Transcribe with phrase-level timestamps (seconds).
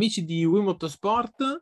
[0.00, 1.60] Amici di Wii Motorsport,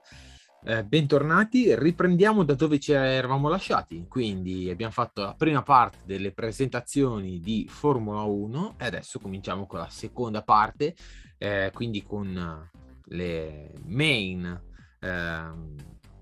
[0.63, 1.75] eh, bentornati.
[1.75, 4.07] Riprendiamo da dove ci eravamo lasciati.
[4.07, 9.81] Quindi abbiamo fatto la prima parte delle presentazioni di Formula 1 e adesso cominciamo con
[9.81, 10.95] la seconda parte,
[11.37, 12.71] eh, quindi con
[13.07, 14.63] le main,
[15.01, 15.53] eh,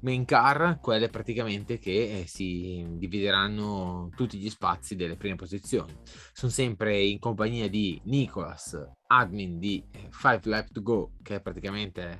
[0.01, 5.93] main car, quelle praticamente che eh, si divideranno tutti gli spazi delle prime posizioni.
[6.33, 12.19] Sono sempre in compagnia di Nicolas, admin di 5 Lap to Go, che praticamente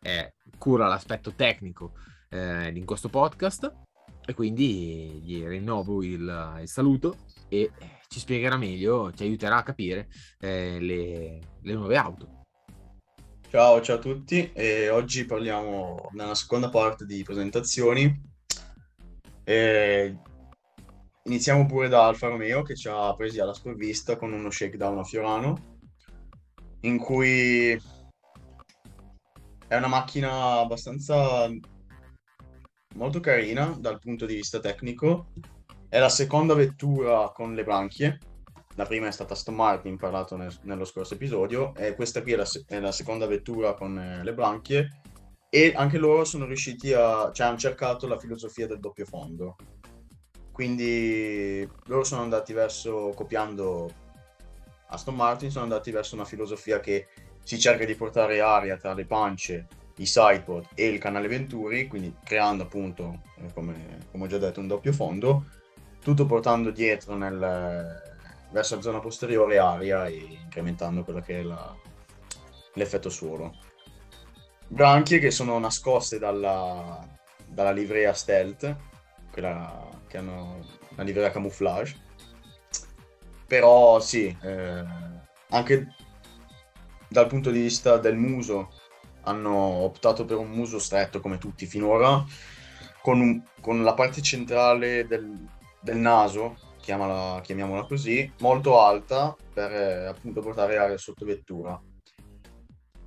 [0.00, 1.92] è, cura l'aspetto tecnico
[2.30, 3.72] eh, in questo podcast.
[4.24, 7.16] E quindi gli rinnovo il, il saluto
[7.48, 7.70] e
[8.08, 12.37] ci spiegherà meglio, ci aiuterà a capire eh, le, le nuove auto.
[13.50, 18.14] Ciao, ciao a tutti e oggi parliamo nella seconda parte di presentazioni.
[19.42, 20.18] E
[21.22, 25.02] iniziamo pure da Alfa Romeo che ci ha presi alla sprovvista con uno shakedown a
[25.02, 25.78] Fiorano
[26.80, 27.70] in cui
[29.66, 31.48] è una macchina abbastanza
[32.96, 35.28] molto carina dal punto di vista tecnico.
[35.88, 38.18] È la seconda vettura con le branchie
[38.78, 42.36] la prima è stata Aston Martin, parlato nel, nello scorso episodio, e questa qui è
[42.36, 45.00] la, è la seconda vettura con eh, le branchie
[45.50, 49.56] e anche loro sono riusciti a, cioè hanno cercato la filosofia del doppio fondo.
[50.52, 53.90] Quindi loro sono andati verso, copiando
[54.90, 57.08] Aston Martin, sono andati verso una filosofia che
[57.42, 62.14] si cerca di portare aria tra le pance, i sidepod e il canale Venturi, quindi
[62.22, 65.46] creando appunto, eh, come, come ho già detto, un doppio fondo,
[66.00, 68.06] tutto portando dietro nel,
[68.50, 71.74] verso la zona posteriore aria e incrementando quello che è la,
[72.74, 73.54] l'effetto suolo.
[74.66, 77.06] Branchie che sono nascoste dalla,
[77.46, 78.76] dalla livrea stealth,
[79.30, 80.64] quella che hanno
[80.94, 82.06] la livrea camouflage.
[83.46, 84.84] Però sì, eh,
[85.50, 85.94] anche
[87.08, 88.70] dal punto di vista del muso
[89.22, 92.22] hanno optato per un muso stretto come tutti finora,
[93.02, 95.48] con, un, con la parte centrale del,
[95.80, 96.56] del naso
[96.88, 101.78] chiamala, chiamiamola così, molto alta per eh, appunto portare aria sotto vettura.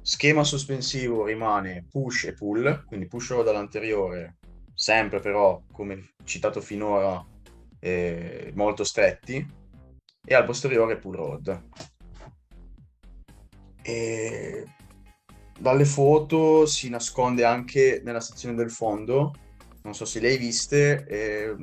[0.03, 4.37] Schema sospensivo rimane push e pull, quindi push rod all'anteriore,
[4.75, 7.25] sempre però come citato finora
[7.79, 9.43] eh, molto stretti,
[10.23, 11.63] e al posteriore pull rod.
[13.81, 14.65] E
[15.57, 19.33] dalle foto si nasconde anche nella sezione del fondo,
[19.81, 21.55] non so se le hai viste, eh,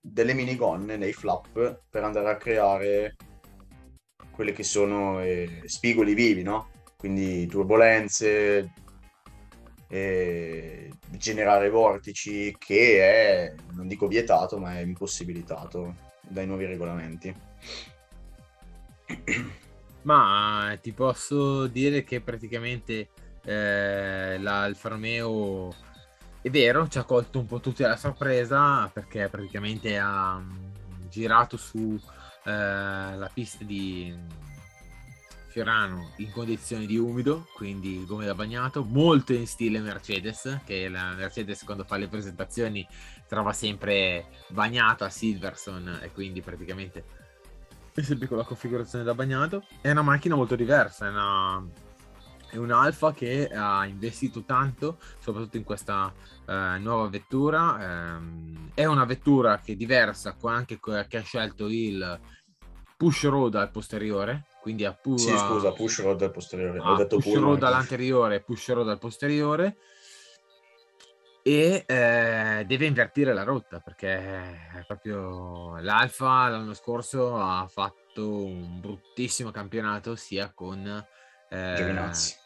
[0.00, 3.16] delle minigonne nei flap per andare a creare
[4.30, 6.70] quelle che sono eh, spigoli vivi, no?
[6.96, 8.72] Quindi turbolenze,
[9.88, 17.34] eh, generare vortici, che è, non dico vietato, ma è impossibilitato dai nuovi regolamenti.
[20.02, 23.08] Ma ti posso dire che praticamente
[23.44, 25.74] eh, l'Alfa Romeo
[26.42, 30.50] è vero, ci ha colto un po' tutti alla sorpresa perché praticamente ha mm,
[31.10, 32.00] girato su
[32.44, 34.16] eh, la pista di
[35.48, 41.12] Fiorano in condizioni di umido, quindi come da bagnato, molto in stile Mercedes, che la
[41.12, 42.86] Mercedes quando fa le presentazioni
[43.26, 47.04] trova sempre bagnato a Silverson e quindi praticamente
[47.92, 49.64] è sempre con la configurazione da bagnato.
[49.80, 51.66] È una macchina molto diversa, è una
[52.50, 56.12] è un Alfa che ha investito tanto, soprattutto in questa
[56.46, 58.18] eh, nuova vettura.
[58.18, 62.20] Eh, è una vettura che è diversa, anche che ha scelto il
[62.96, 64.46] push road al posteriore.
[64.60, 66.78] Quindi a pu- sì, scusa, push road al posteriore.
[66.80, 69.76] Ah, Ho detto push road all'anteriore, push road al posteriore.
[71.42, 79.50] E eh, deve invertire la rotta perché proprio l'Alfa l'anno scorso ha fatto un bruttissimo
[79.50, 80.86] campionato sia con
[81.48, 82.39] eh, Giovinazzi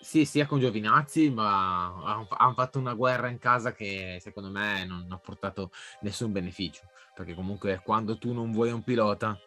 [0.00, 5.06] sì, sia con Giovinazzi, ma hanno fatto una guerra in casa che secondo me non
[5.10, 5.70] ha portato
[6.00, 6.82] nessun beneficio.
[7.14, 9.38] Perché comunque quando tu non vuoi un pilota,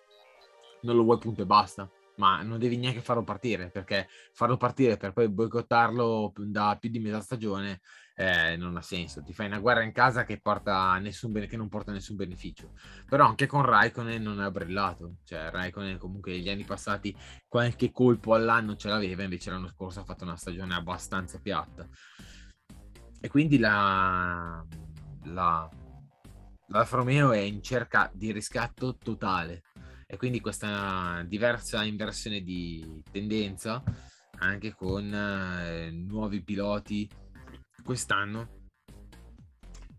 [0.82, 1.90] non lo vuoi punto e basta.
[2.16, 7.00] Ma non devi neanche farlo partire, perché farlo partire per poi boicottarlo da più di
[7.00, 7.82] metà stagione
[8.16, 9.22] eh, non ha senso.
[9.24, 10.42] Ti fai una guerra in casa che,
[11.02, 12.74] nessun che non porta nessun beneficio.
[13.08, 15.18] Però anche con Raikkonen non ha brillato.
[15.24, 17.16] Cioè, Raikkonen comunque gli anni passati
[17.48, 21.88] qualche colpo all'anno ce l'aveva, invece l'anno scorso ha fatto una stagione abbastanza piatta.
[23.20, 24.64] E quindi la,
[25.24, 25.70] la,
[26.68, 29.64] l'Alfa Romeo è in cerca di riscatto totale.
[30.06, 33.82] E quindi questa diversa inversione di tendenza
[34.40, 37.10] anche con eh, nuovi piloti
[37.84, 38.62] quest'anno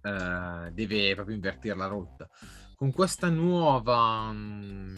[0.02, 2.28] uh, deve proprio invertire la rotta.
[2.74, 4.96] Con questa nuova mm,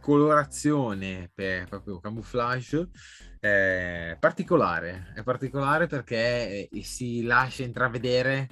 [0.00, 2.88] colorazione per proprio camouflage
[3.40, 8.48] è particolare, è particolare perché eh, si lascia intravedere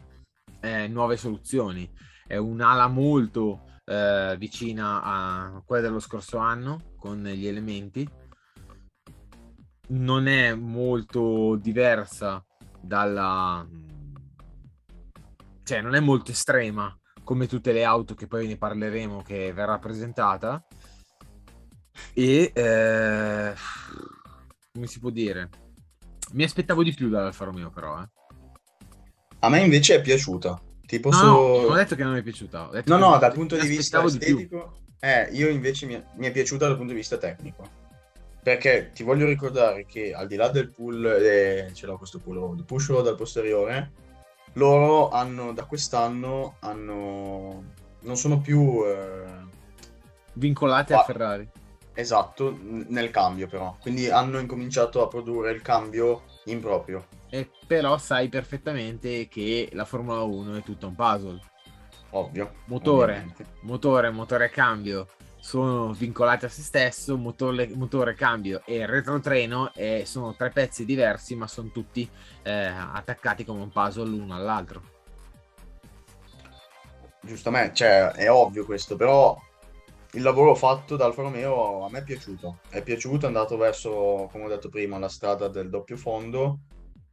[0.61, 1.91] eh, nuove soluzioni.
[2.27, 8.09] È un'ala molto eh, vicina a quella dello scorso anno con gli elementi.
[9.89, 12.45] Non è molto diversa
[12.87, 13.67] dalla...
[15.63, 19.79] cioè non è molto estrema come tutte le auto che poi ne parleremo che verrà
[19.79, 20.65] presentata.
[22.13, 23.55] E eh,
[24.73, 25.49] come si può dire?
[26.33, 28.09] Mi aspettavo di più dall'Alfa Romeo però eh.
[29.41, 30.61] a me invece è piaciuta.
[30.87, 31.25] Ti posso...
[31.25, 34.05] no, no, ho detto che non mi è piaciuta no no dal punto di vista
[34.05, 37.86] estetico di eh, io invece mi è, mi è piaciuta dal punto di vista tecnico
[38.47, 42.65] perché ti voglio ricordare che al di là del pull eh, ce l'ho questo pull
[42.65, 43.91] push dal posteriore
[44.53, 47.65] loro hanno da quest'anno hanno
[48.03, 49.25] non sono più eh...
[50.35, 51.49] vincolati a Ferrari.
[51.93, 53.77] Esatto, n- nel cambio però.
[53.81, 57.05] Quindi hanno incominciato a produrre il cambio in proprio.
[57.29, 61.41] E però sai perfettamente che la Formula 1 è tutto un puzzle.
[62.11, 62.53] Ovvio.
[62.67, 63.47] Motore, ovviamente.
[63.63, 65.09] motore, motore cambio
[65.47, 71.37] sono vincolati a se stesso, motore, motore cambio e retrotreno e sono tre pezzi diversi
[71.37, 72.09] ma sono tutti
[72.43, 74.83] eh, attaccati come un puzzle l'uno all'altro.
[77.21, 79.41] Giustamente, cioè è ovvio questo, però
[80.15, 84.29] il lavoro fatto dal Alfa Romeo a me è piaciuto, è piaciuto, è andato verso,
[84.33, 86.59] come ho detto prima, la strada del doppio fondo,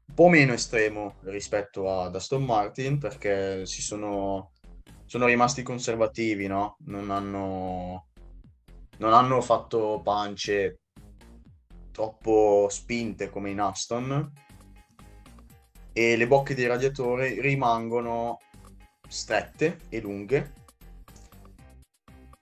[0.08, 4.54] un po' meno estremo rispetto ad Aston Martin perché si sono,
[5.06, 6.78] sono rimasti conservativi, no?
[6.86, 8.08] Non hanno
[8.98, 10.80] non hanno fatto pance
[11.92, 14.32] troppo spinte come in Aston.
[15.94, 18.40] E le bocche dei radiatori rimangono
[19.08, 20.54] strette e lunghe.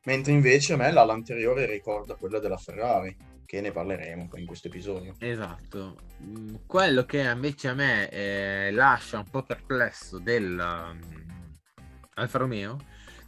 [0.06, 3.16] Mentre invece a me l'ala anteriore ricorda quella della Ferrari
[3.46, 5.16] che ne parleremo in questo episodio.
[5.20, 5.98] Esatto.
[6.24, 11.58] Mm, quello che invece a me eh, lascia un po' perplesso del um,
[12.14, 12.78] Alfa Romeo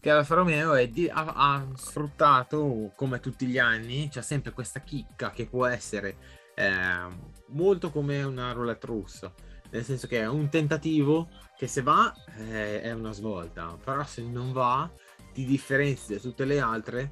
[0.03, 5.31] che Alfa Romeo di, ha, ha, sfruttato come tutti gli anni, c'è sempre questa chicca
[5.31, 6.17] che può essere
[6.55, 7.07] eh,
[7.51, 9.33] molto come una roulette russa,
[9.69, 14.23] nel senso che è un tentativo che se va eh, è una svolta, però se
[14.23, 14.91] non va
[15.31, 17.11] ti differenzi da tutte le altre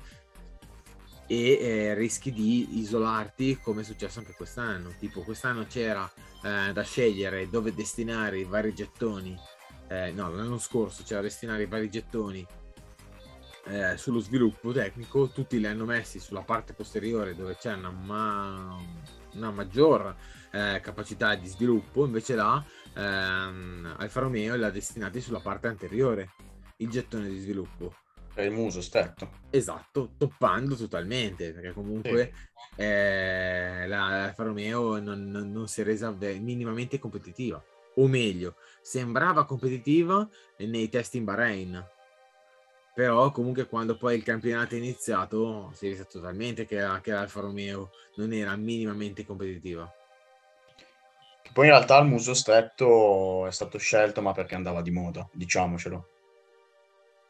[1.27, 4.93] e eh, rischi di isolarti come è successo anche quest'anno.
[4.99, 6.11] Tipo quest'anno c'era
[6.43, 9.33] eh, da scegliere dove destinare i vari gettoni,
[9.87, 12.45] eh, no l'anno scorso c'era da destinare i vari gettoni
[13.65, 18.77] eh, sullo sviluppo tecnico, tutti li hanno messi sulla parte posteriore dove c'è una, ma-
[19.33, 20.15] una maggior
[20.51, 22.63] eh, capacità di sviluppo, invece là
[22.95, 26.31] ehm, Alfa Romeo l'ha destinati sulla parte anteriore,
[26.77, 27.95] il gettone di sviluppo.
[28.33, 29.29] Per il muso stretto.
[29.49, 32.31] Esatto, toppando totalmente, perché comunque
[32.75, 32.81] sì.
[32.81, 37.61] eh, la Alfa Romeo non, non, non si è resa minimamente competitiva,
[37.95, 40.27] o meglio, sembrava competitiva
[40.59, 41.85] nei test in Bahrain
[42.93, 47.39] però comunque quando poi il campionato è iniziato si è visto totalmente che, che l'Alfa
[47.39, 49.91] Romeo non era minimamente competitiva.
[51.53, 56.07] Poi in realtà il muso stretto è stato scelto ma perché andava di moda, diciamocelo.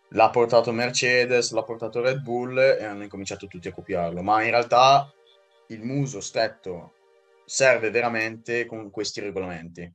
[0.09, 4.49] L'ha portato Mercedes, l'ha portato Red Bull e hanno incominciato tutti a copiarlo, ma in
[4.49, 5.11] realtà
[5.67, 6.93] il muso stretto
[7.45, 9.91] serve veramente con questi regolamenti.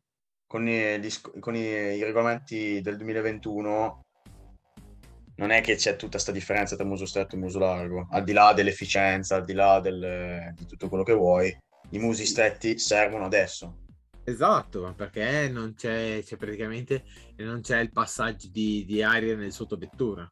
[0.47, 1.01] Con i,
[1.39, 4.06] con i, i regolamenti del 2021
[5.37, 8.33] non è che c'è tutta questa differenza tra muso stretto e muso largo, al di
[8.33, 11.57] là dell'efficienza, al di là del, di tutto quello che vuoi,
[11.91, 13.85] i musi stretti servono adesso.
[14.25, 17.05] Esatto, perché non c'è, c'è praticamente
[17.37, 20.29] non c'è il passaggio di, di aria nel sottovettura.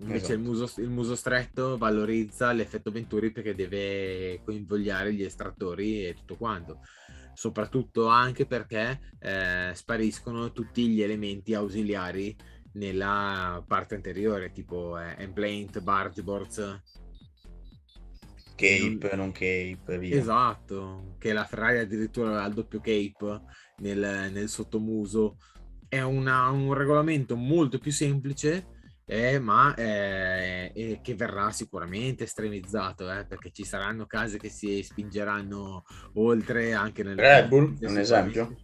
[0.00, 0.32] Invece esatto.
[0.34, 6.36] il, muso, il, muso, stretto valorizza l'effetto Venturi perché deve coinvolgere gli estrattori e tutto
[6.36, 6.80] quanto.
[7.32, 12.36] Soprattutto anche perché eh, spariscono tutti gli elementi ausiliari
[12.74, 16.82] nella parte anteriore, tipo eh, Emplaint, Bargeboards.
[18.54, 20.16] Cape, non, non cape, via.
[20.16, 23.42] Esatto, che la Ferrari addirittura aveva il doppio cape
[23.78, 25.38] nel, nel sottomuso.
[25.88, 28.66] È una, un regolamento molto più semplice,
[29.04, 35.84] eh, ma eh, che verrà sicuramente estremizzato, eh, perché ci saranno case che si spingeranno
[36.14, 37.16] oltre anche nel...
[37.16, 38.56] Red Bull, un esempio.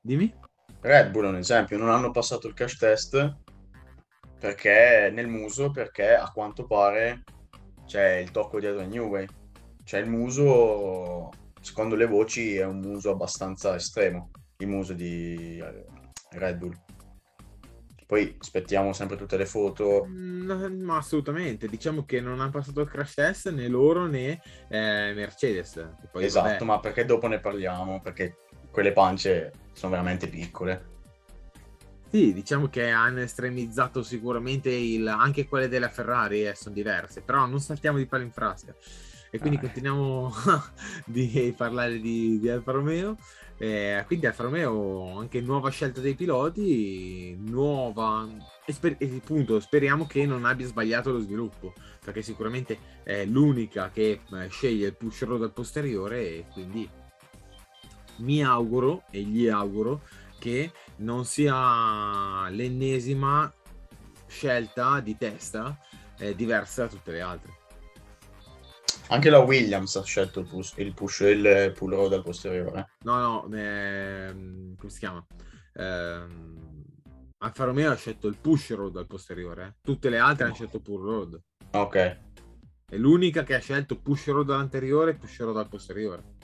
[0.00, 0.32] Dimmi?
[0.80, 3.44] Red Bull è un esempio, non hanno passato il cash test
[4.38, 7.24] perché nel muso, perché a quanto pare
[7.86, 9.26] c'è il tocco dietro a New Way.
[9.84, 11.30] Cioè il muso,
[11.60, 15.84] secondo le voci, è un muso abbastanza estremo, il muso di eh,
[16.30, 16.78] Red Bull.
[18.06, 20.06] Poi aspettiamo sempre tutte le foto.
[20.06, 25.12] Mm, ma assolutamente, diciamo che non hanno passato il crash test né loro né eh,
[25.12, 25.84] Mercedes.
[26.12, 26.64] Esatto, vabbè...
[26.64, 28.00] ma perché dopo ne parliamo?
[28.00, 28.36] Perché
[28.76, 30.94] quelle pance sono veramente piccole.
[32.10, 35.08] Sì, diciamo che hanno estremizzato sicuramente il...
[35.08, 38.74] anche quelle della Ferrari eh, sono diverse, però non saltiamo di palo in frasca.
[39.30, 39.60] E quindi ah.
[39.60, 40.30] continuiamo
[41.06, 43.16] di parlare di, di Alfa Romeo.
[43.56, 48.28] Eh, quindi Alfa Romeo anche nuova scelta dei piloti, nuova
[48.66, 51.72] e, sper- e appunto speriamo che non abbia sbagliato lo sviluppo,
[52.04, 56.86] perché sicuramente è l'unica che eh, sceglie il push road al posteriore e quindi
[58.18, 60.02] mi auguro e gli auguro
[60.38, 63.52] che non sia l'ennesima
[64.26, 65.78] scelta di testa
[66.18, 67.54] eh, diversa da tutte le altre.
[69.08, 72.90] Anche la Williams ha scelto il push, il, push, il pull road al posteriore.
[73.04, 75.24] No, no, ehm, come si chiama?
[75.74, 76.84] Ehm,
[77.38, 79.64] Alfa Romeo ha scelto il push road al posteriore.
[79.64, 79.74] Eh.
[79.80, 80.48] Tutte le altre no.
[80.48, 81.40] hanno scelto pull road.
[81.72, 81.96] Ok.
[82.88, 86.34] È l'unica che ha scelto push road all'anteriore e push road al posteriore.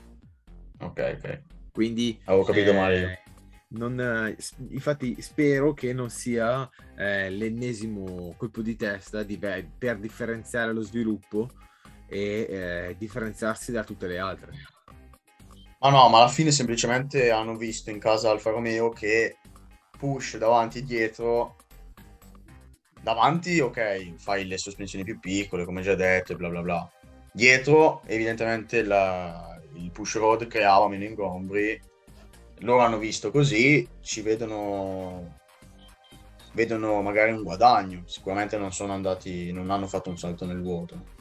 [0.81, 1.43] Ok, ok.
[1.73, 2.21] Quindi...
[2.25, 3.23] Avevo capito eh, male.
[3.69, 4.37] Non,
[4.69, 11.49] infatti spero che non sia eh, l'ennesimo colpo di testa di, per differenziare lo sviluppo
[12.07, 14.52] e eh, differenziarsi da tutte le altre.
[15.79, 19.38] Ma no, ma alla fine semplicemente hanno visto in casa Alfa Romeo che
[19.99, 21.57] push davanti e dietro
[23.00, 26.91] davanti ok fai le sospensioni più piccole come già detto e bla bla bla
[27.33, 31.81] dietro evidentemente la, il push road creava meno ingombri
[32.61, 35.41] loro hanno visto così ci vedono
[36.52, 41.21] vedono magari un guadagno sicuramente non sono andati non hanno fatto un salto nel vuoto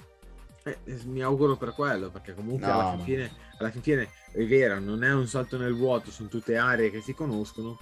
[0.64, 4.46] eh, mi auguro per quello, perché comunque no, alla, fin fine, alla, fin fine, è
[4.46, 7.80] vero, non è un salto nel vuoto, sono tutte aree che si conoscono,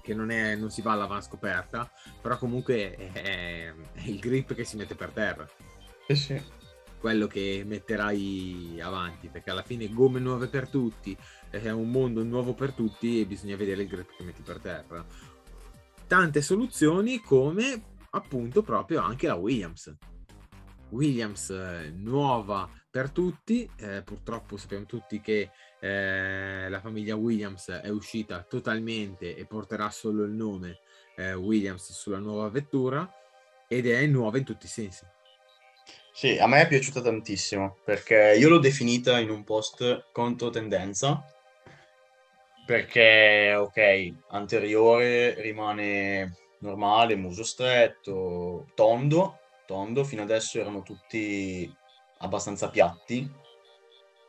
[0.00, 1.90] che non, è, non si va alla scoperta,
[2.20, 3.74] però comunque è, è,
[4.04, 5.48] il grip che si mette per terra.
[6.06, 6.40] Eh sì.
[6.98, 11.16] Quello che metterai avanti, perché alla fine gomme nuove per tutti,
[11.50, 15.04] è un mondo nuovo per tutti e bisogna vedere il grip che metti per terra.
[16.06, 19.94] Tante soluzioni come appunto proprio anche la Williams
[20.90, 25.50] Williams eh, nuova per tutti, eh, purtroppo sappiamo tutti che
[25.80, 30.80] eh, la famiglia Williams è uscita totalmente e porterà solo il nome
[31.16, 33.08] eh, Williams sulla nuova vettura
[33.68, 35.04] ed è nuova in tutti i sensi.
[36.18, 41.24] Sì, a me è piaciuta tantissimo perché io l'ho definita in un post controtendenza
[42.66, 51.72] perché ok, anteriore rimane normale, muso stretto, tondo, tondo, fino adesso erano tutti
[52.18, 53.30] abbastanza piatti.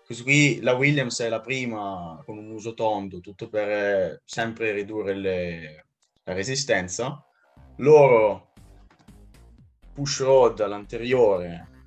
[0.05, 4.73] Questo qui, la Williams è la prima con un uso tondo, tutto per eh, sempre
[4.73, 5.85] ridurre le,
[6.21, 7.25] la resistenza.
[7.77, 8.51] Loro
[9.91, 11.77] push rod all'anteriore,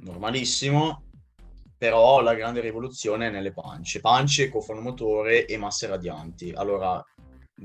[0.00, 1.04] normalissimo,
[1.76, 4.00] però la grande rivoluzione è nelle pance.
[4.00, 6.52] Pance, cofano motore e masse radianti.
[6.54, 7.02] Allora,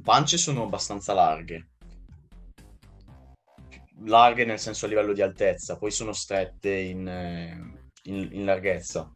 [0.01, 1.69] pance sono abbastanza larghe,
[4.05, 9.11] larghe nel senso a livello di altezza, poi sono strette in, eh, in, in larghezza.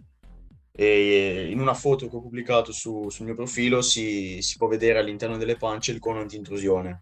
[0.71, 4.99] E in una foto che ho pubblicato su, sul mio profilo si, si, può vedere
[4.99, 7.01] all'interno delle pance il cono anti-intrusione,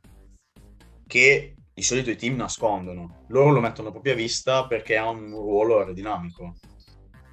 [1.05, 3.25] che di solito i team nascondono.
[3.27, 6.55] Loro lo mettono proprio a vista perché ha un ruolo aerodinamico.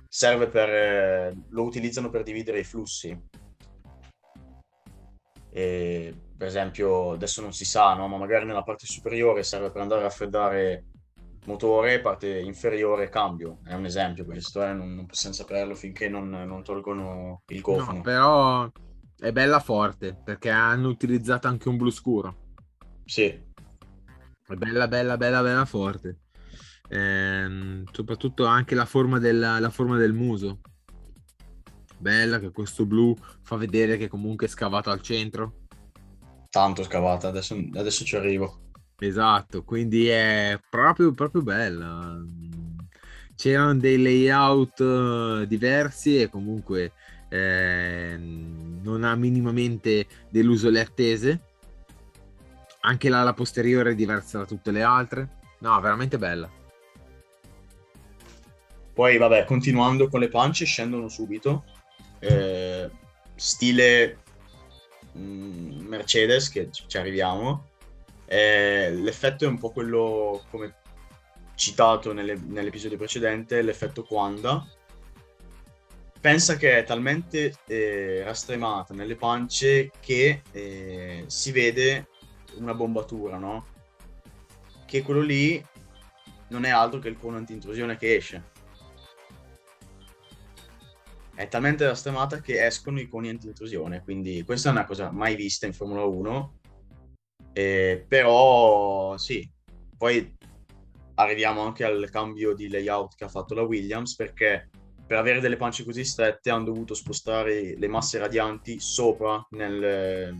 [0.08, 0.68] Serve per...
[0.68, 3.16] Eh, lo utilizzano per dividere i flussi.
[5.54, 8.08] E per esempio, adesso non si sa, no?
[8.08, 10.86] ma magari nella parte superiore serve per andare a raffreddare
[11.44, 13.60] motore, parte inferiore cambio.
[13.64, 14.72] È un esempio questo, eh?
[14.72, 17.98] non, non, possiamo saperlo finché non, non tolgono il cofano.
[17.98, 18.68] No, però
[19.20, 22.36] è bella forte perché hanno utilizzato anche un blu scuro.
[23.04, 23.50] Sì.
[24.52, 26.18] È bella, bella, bella, bella forte.
[26.88, 30.60] Ehm, soprattutto anche la forma, del, la forma del muso.
[31.98, 35.60] Bella che questo blu fa vedere che comunque è scavato al centro
[36.52, 38.60] tanto scavata, adesso, adesso ci arrivo.
[38.98, 42.14] Esatto, quindi è proprio, proprio bella.
[43.34, 46.92] C'erano dei layout eh, diversi e comunque
[47.30, 51.40] eh, non ha minimamente deluso le attese.
[52.84, 55.28] Anche l'ala posteriore è diversa da tutte le altre.
[55.58, 56.50] No, veramente bella.
[58.92, 61.64] Poi, vabbè, continuando con le pance, scendono subito.
[62.18, 62.90] Eh,
[63.34, 64.22] stile
[65.18, 67.68] Mm, Mercedes, che ci arriviamo,
[68.26, 70.76] eh, l'effetto è un po' quello come
[71.54, 74.66] citato nelle, nell'episodio precedente, l'effetto Quanda.
[76.18, 82.08] Pensa che è talmente eh, rastremata nelle pance che eh, si vede
[82.56, 83.66] una bombatura, no?
[84.86, 85.64] Che quello lì
[86.48, 88.50] non è altro che il cono anti-intrusione che esce.
[91.34, 95.66] È talmente rastemata che escono i coni anti-intrusione, quindi questa è una cosa mai vista
[95.66, 96.58] in Formula 1.
[97.54, 99.50] Eh, però sì,
[99.96, 100.36] poi
[101.14, 104.70] arriviamo anche al cambio di layout che ha fatto la Williams perché
[105.06, 110.34] per avere delle pance così strette hanno dovuto spostare le masse radianti sopra nel,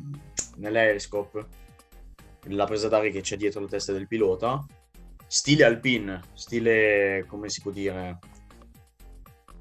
[0.57, 1.47] nell'aeroscope,
[2.49, 4.65] la presa d'aria che c'è dietro la testa del pilota,
[5.27, 8.19] stile alpine, stile come si può dire,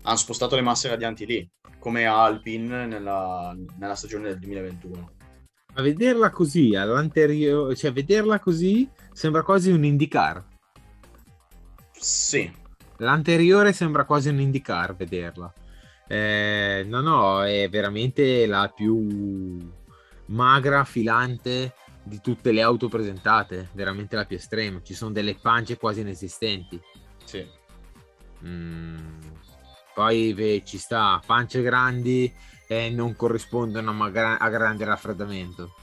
[0.04, 5.12] hanno spostato le masse radianti lì, come a Alpine nella, nella stagione del 2021.
[5.76, 10.44] A vederla così, all'anteriore, cioè vederla così sembra quasi un IndyCar.
[11.94, 12.52] Sì.
[12.98, 15.54] L'anteriore sembra quasi un IndyCar vederla.
[16.08, 19.72] Eh, no, no, è veramente la più
[20.26, 21.74] magra, filante
[22.04, 24.82] di tutte le auto presentate, veramente la più estrema.
[24.82, 26.82] Ci sono delle pance quasi inesistenti.
[27.24, 27.48] Sì.
[28.46, 29.20] Mm,
[29.94, 32.34] poi beh, ci sta, pance grandi
[32.68, 35.76] e non corrispondono a, gra- a grande raffreddamento.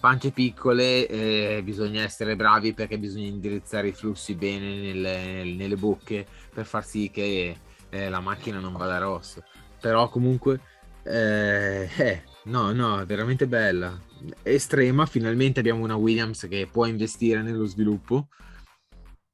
[0.00, 6.26] Pance piccole eh, bisogna essere bravi perché bisogna indirizzare i flussi bene nelle, nelle bocche
[6.54, 7.54] per far sì che
[7.90, 9.44] eh, la macchina non vada rosso.
[9.78, 10.60] Però comunque,
[11.10, 13.98] eh, eh, no, no, è veramente bella.
[14.42, 18.28] Estrema, finalmente abbiamo una Williams che può investire nello sviluppo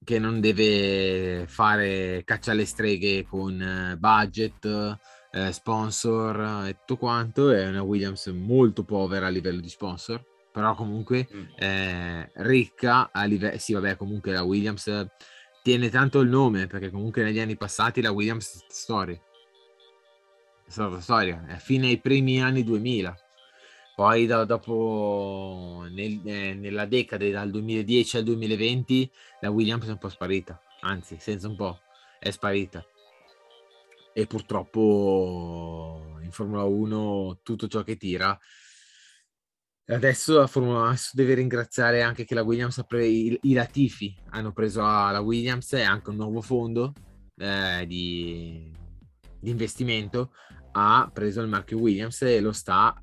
[0.07, 4.65] che non deve fare caccia alle streghe con eh, budget,
[5.33, 7.51] eh, sponsor e tutto quanto.
[7.51, 11.45] È una Williams molto povera a livello di sponsor, però comunque mm.
[11.59, 13.59] eh, ricca a livello...
[13.59, 15.09] Sì, vabbè, comunque la Williams
[15.65, 19.21] tiene tanto il nome perché comunque negli anni passati la Williams è storia.
[20.67, 23.17] È stata storia, è fine ai primi anni 2000
[23.97, 29.97] poi da, dopo, nel, eh, nella decade dal 2010 al 2020, la Williams è un
[29.97, 31.81] po' sparita, anzi, senza un po',
[32.19, 32.85] è sparita.
[34.13, 38.39] E purtroppo in Formula 1 tutto ciò che tira.
[39.87, 44.15] Adesso la Formula 1 deve ringraziare anche che la Williams ha preso i, i Latifi
[44.31, 46.93] hanno preso la Williams e anche un nuovo fondo
[47.37, 48.71] eh, di,
[49.41, 50.33] di investimento
[50.79, 53.01] ha preso il marchio Williams e lo sta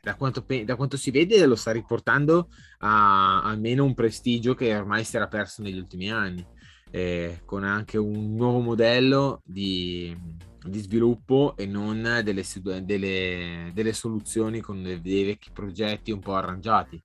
[0.00, 5.02] da quanto, da quanto, si vede lo sta riportando a almeno un prestigio che ormai
[5.02, 6.46] si era perso negli ultimi anni,
[6.92, 10.16] eh, con anche un nuovo modello di,
[10.62, 12.44] di sviluppo e non delle,
[12.84, 17.02] delle, delle soluzioni con dei, dei vecchi progetti un po' arrangiati.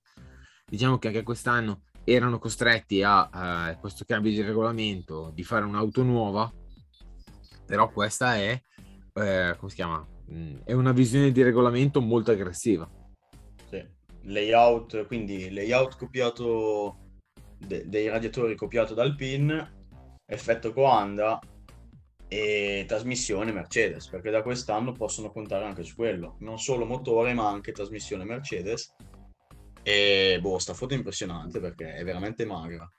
[0.63, 6.03] Diciamo che anche quest'anno erano costretti a, a questo cambio di regolamento di fare un'auto
[6.03, 6.53] nuova,
[7.65, 8.61] però questa è,
[9.13, 10.10] eh, come si chiama?
[10.31, 12.89] Mm, è una visione di regolamento molto aggressiva.
[13.69, 13.85] Sì.
[14.23, 16.97] Layout, quindi layout copiato
[17.57, 19.69] de- dei radiatori copiato dal PIN,
[20.25, 21.39] effetto Coanda
[22.27, 27.49] e trasmissione Mercedes, perché da quest'anno possono contare anche su quello, non solo motore ma
[27.49, 28.95] anche trasmissione Mercedes.
[29.83, 32.89] E boh, sta foto impressionante perché è veramente magra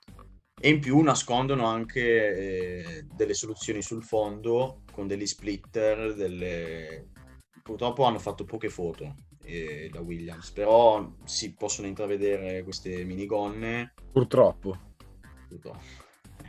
[0.65, 7.09] e in più nascondono anche eh, delle soluzioni sul fondo con degli splitter, delle,
[7.63, 13.93] purtroppo hanno fatto poche foto eh, da Williams, però si possono intravedere queste minigonne.
[14.11, 14.77] Purtroppo.
[15.47, 16.01] Purtroppo.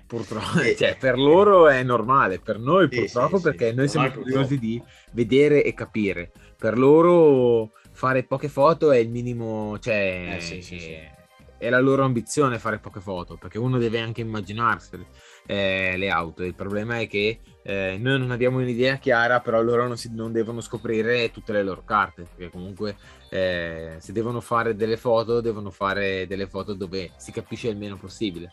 [0.07, 4.83] Purtroppo, eh, cioè, per loro è normale, per noi purtroppo perché noi siamo curiosi di
[5.13, 6.31] vedere e capire.
[6.57, 11.13] Per loro fare poche foto è il minimo, cioè eh,
[11.57, 15.07] è la loro ambizione fare poche foto, perché uno deve anche immaginarsele
[15.47, 16.43] eh, le auto.
[16.43, 20.33] Il problema è che eh, noi non abbiamo un'idea chiara, però loro non, si, non,
[20.33, 22.95] devono scoprire tutte le loro carte, perché comunque
[23.31, 27.97] eh, se devono fare delle foto, devono fare delle foto dove si capisce il meno
[27.97, 28.53] possibile.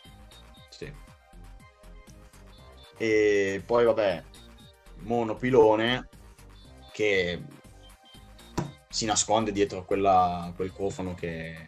[0.69, 0.89] Sì.
[2.97, 4.23] E poi vabbè,
[4.99, 6.07] monopilone
[6.93, 7.41] che
[8.87, 11.65] si nasconde dietro quella, quel cofano che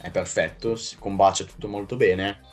[0.00, 2.52] è perfetto, si combacia tutto molto bene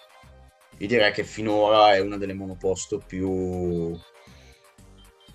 [0.82, 3.96] io direi che finora è una delle monoposto più,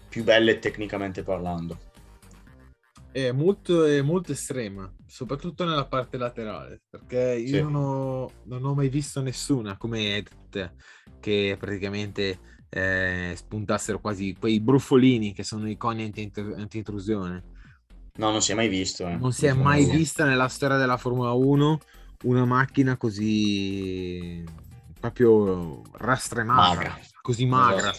[0.09, 1.79] più belle tecnicamente parlando.
[3.13, 7.63] È molto, è molto estrema, soprattutto nella parte laterale, perché io sì.
[7.63, 10.75] non, ho, non, ho, mai visto nessuna come Edit
[11.21, 17.45] che praticamente eh, spuntassero quasi quei bruffolini che sono i coni anti-intrusione.
[18.17, 19.07] No, non si è mai visto.
[19.07, 19.17] Eh.
[19.17, 21.79] Non si è mai vista nella storia della Formula 1
[22.25, 24.43] una macchina così
[25.11, 26.99] proprio rastremata, magra.
[27.23, 27.93] così magra,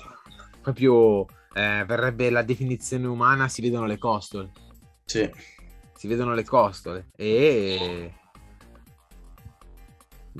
[0.62, 4.52] proprio eh, verrebbe la definizione umana, si vedono le costole.
[5.06, 5.30] Sì.
[5.94, 8.14] Si vedono le costole e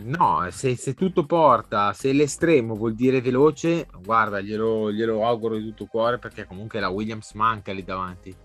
[0.04, 5.64] No, se, se, tutto porta, se l'estremo vuol dire veloce, guarda, glielo, glielo auguro di
[5.64, 8.36] tutto cuore perché comunque la Williams manca lì davanti.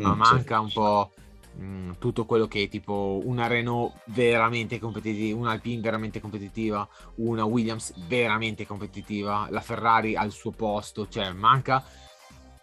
[0.00, 0.62] Mm, Ma manca sì.
[0.64, 1.12] un po'
[1.56, 6.86] mh, mm, tutto quello che è tipo una Renault veramente competitiva, una Alpine veramente competitiva,
[7.16, 11.84] una Williams veramente competitiva, la Ferrari al suo posto, cioè manca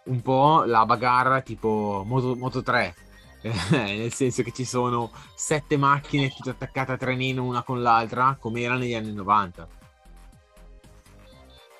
[0.04, 2.94] un po' la bagarra tipo Moto, Moto 3
[3.70, 8.62] nel senso che ci sono sette macchine tutte attaccate a trenino una con l'altra, come
[8.62, 9.68] era negli anni 90.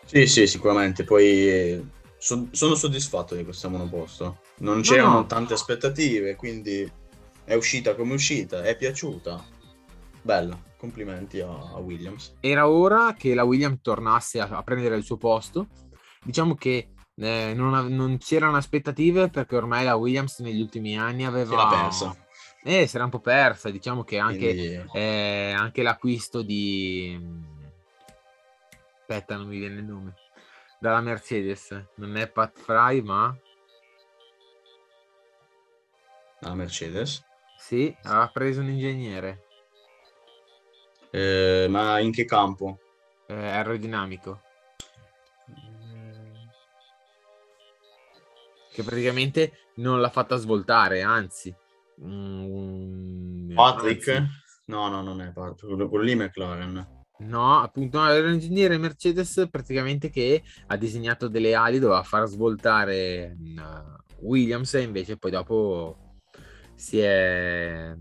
[0.04, 1.04] Sì, sì, sicuramente.
[1.04, 1.84] Poi eh,
[2.18, 4.40] so, sono soddisfatto di questo monoposto.
[4.58, 5.26] Non c'erano no, no.
[5.26, 6.90] tante aspettative, quindi
[7.44, 9.44] è uscita come uscita, è piaciuta.
[10.22, 12.34] Bella, complimenti a, a Williams.
[12.40, 15.68] Era ora che la Williams tornasse a, a prendere il suo posto.
[16.22, 21.46] Diciamo che eh, non, non, c'erano aspettative perché ormai la Williams negli ultimi anni aveva...
[21.46, 22.16] Si era persa.
[22.62, 24.90] Eh, si era un po' persa, diciamo che anche, Quindi...
[24.94, 27.20] eh, anche l'acquisto di...
[29.00, 30.14] Aspetta, non mi viene il nome.
[30.80, 33.36] Dalla Mercedes, non è Pat Fry, ma...
[36.40, 37.22] La Mercedes?
[37.64, 39.46] Sì, ha preso un ingegnere.
[41.10, 42.78] Eh, ma in che campo?
[43.26, 44.42] Eh, aerodinamico.
[48.70, 51.54] che praticamente non l'ha fatta svoltare, anzi.
[52.02, 54.08] Mm, Patrick?
[54.08, 54.32] Anzi.
[54.66, 57.04] No, no, non è Patrick, quello lì McLaren.
[57.20, 63.36] No, appunto, no, era l'ingegnere Mercedes praticamente che ha disegnato delle ali, doveva far svoltare
[63.38, 66.03] uh, Williams e invece poi dopo
[66.74, 67.94] si è...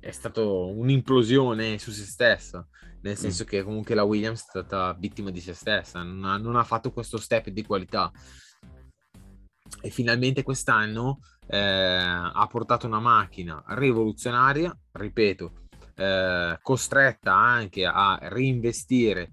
[0.00, 2.68] è stato un'implosione su se stesso,
[3.02, 3.16] nel mm.
[3.16, 3.46] senso mm.
[3.46, 6.92] che comunque la Williams è stata vittima di se stessa, non ha, non ha fatto
[6.92, 8.10] questo step di qualità
[9.80, 15.52] e finalmente quest'anno eh, ha portato una macchina rivoluzionaria, ripeto,
[15.94, 19.32] eh, costretta anche a reinvestire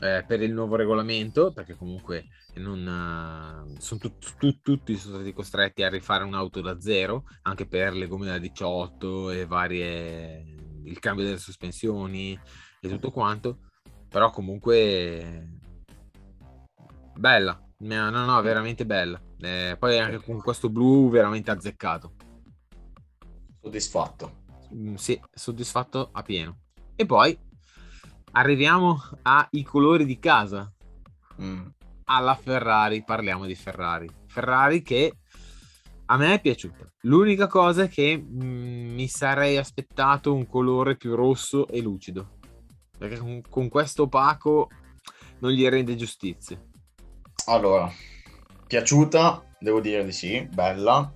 [0.00, 2.26] eh, per il nuovo regolamento, perché comunque
[2.60, 7.66] non, uh, sono tut, tut, tutti sono stati costretti a rifare un'auto da zero, anche
[7.66, 12.38] per le gomme da 18 e varie, il cambio delle sospensioni
[12.80, 13.58] e tutto quanto,
[14.08, 15.60] però comunque
[17.16, 19.20] bella, no, no, veramente bella.
[19.38, 22.12] Eh, poi anche con questo blu veramente azzeccato.
[23.60, 24.40] Soddisfatto.
[24.74, 26.58] Mm, sì, soddisfatto a pieno.
[26.94, 27.38] E poi
[28.32, 30.72] arriviamo ai colori di casa.
[31.40, 31.66] Mm.
[32.04, 34.08] Alla Ferrari, parliamo di Ferrari.
[34.26, 35.16] Ferrari che
[36.06, 36.90] a me è piaciuta.
[37.02, 42.38] L'unica cosa è che mm, mi sarei aspettato un colore più rosso e lucido.
[42.98, 44.68] Perché con, con questo opaco
[45.38, 46.60] non gli rende giustizia.
[47.46, 47.90] Allora,
[48.66, 51.12] piaciuta, devo dire di sì, bella,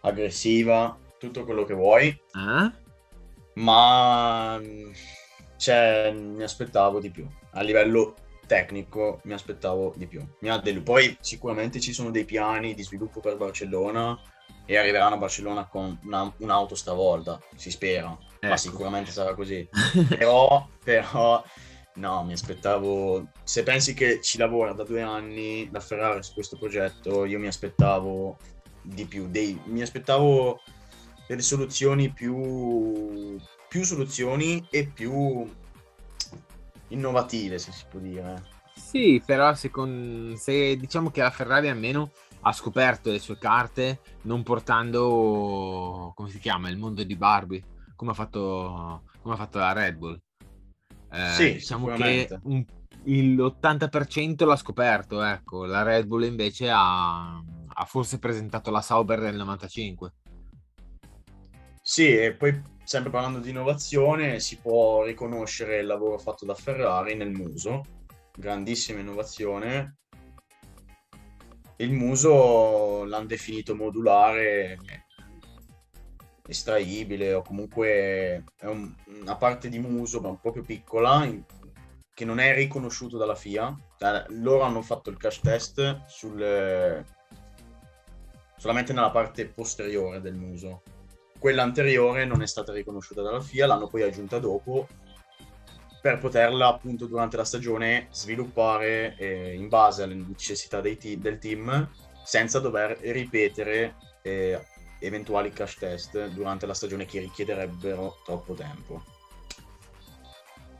[0.00, 2.08] aggressiva, tutto quello che vuoi.
[2.08, 2.72] Eh?
[3.54, 4.60] Ma
[5.56, 7.26] cioè, mi aspettavo di più.
[7.52, 8.14] A livello
[8.46, 10.26] tecnico mi aspettavo di più.
[10.62, 10.82] Del...
[10.82, 14.18] Poi sicuramente ci sono dei piani di sviluppo per Barcellona
[14.64, 18.16] e arriveranno a Barcellona con una, un'auto stavolta, si spera.
[18.36, 18.46] Ecco.
[18.46, 19.68] Ma sicuramente sarà così.
[20.08, 21.42] però, però
[21.96, 23.28] No, mi aspettavo.
[23.42, 27.46] Se pensi che ci lavora da due anni la Ferrari su questo progetto, io mi
[27.46, 28.36] aspettavo
[28.82, 29.28] di più.
[29.28, 29.58] Dei...
[29.64, 30.60] Mi aspettavo
[31.26, 33.36] delle soluzioni più.
[33.68, 35.46] più soluzioni e più
[36.88, 38.42] innovative, se si può dire.
[38.74, 40.34] Sì, però se, con...
[40.36, 42.10] se diciamo che la Ferrari almeno
[42.42, 47.62] ha scoperto le sue carte non portando, come si chiama, il mondo di Barbie,
[47.96, 50.20] come ha fatto, come ha fatto la Red Bull
[51.10, 52.64] eh, sì, diciamo che un,
[53.04, 55.64] l'80% l'ha scoperto, ecco.
[55.64, 60.12] La Red Bull invece ha, ha forse presentato la Sauber del 95.
[61.80, 67.16] Sì, e poi sempre parlando di innovazione, si può riconoscere il lavoro fatto da Ferrari
[67.16, 67.82] nel muso,
[68.36, 69.96] grandissima innovazione.
[71.78, 74.78] Il muso l'hanno definito modulare,
[76.46, 81.42] estraibile o comunque è un, una parte di muso ma proprio piccola in,
[82.14, 83.76] che non è riconosciuto dalla FIA.
[84.28, 87.04] Loro hanno fatto il crash test sul,
[88.56, 90.82] solamente nella parte posteriore del muso.
[91.38, 94.88] Quella anteriore non è stata riconosciuta dalla FIA, l'hanno poi aggiunta dopo
[96.06, 101.90] per poterla appunto durante la stagione sviluppare eh, in base alle necessità t- del team
[102.22, 104.64] senza dover ripetere eh,
[105.00, 109.02] eventuali crash test durante la stagione che richiederebbero troppo tempo.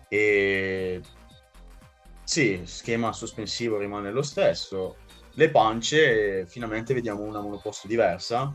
[0.09, 1.01] E
[2.23, 4.99] sì, schema sospensivo rimane lo stesso.
[5.35, 8.55] Le pance finalmente vediamo una monoposto diversa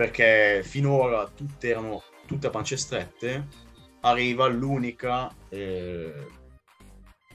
[0.00, 3.46] perché finora tutte erano tutte a pance strette
[4.00, 6.26] arriva l'unica eh,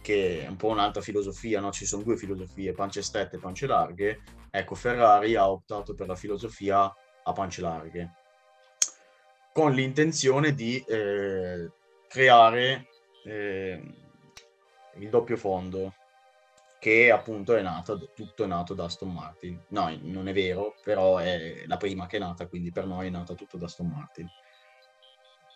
[0.01, 1.71] che è un po' un'altra filosofia, no?
[1.71, 4.23] ci sono due filosofie, pance strette e pance larghe.
[4.49, 6.91] Ecco, Ferrari ha optato per la filosofia
[7.23, 8.13] a pance larghe,
[9.53, 11.69] con l'intenzione di eh,
[12.07, 12.87] creare
[13.25, 13.79] eh,
[14.97, 15.93] il doppio fondo,
[16.85, 19.59] che appunto è nata, tutto è nato da Aston Martin.
[19.69, 23.09] No, non è vero, però è la prima che è nata, quindi per noi è
[23.09, 24.27] nata tutto da Aston Martin.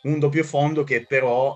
[0.01, 1.55] Un doppio fondo che però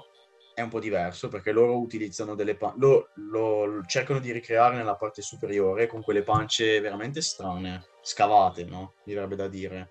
[0.54, 4.96] è un po' diverso perché loro utilizzano delle pance, lo, lo, cercano di ricreare nella
[4.96, 8.94] parte superiore con quelle pance veramente strane, scavate, no?
[9.06, 9.90] Mi verrebbe da dire.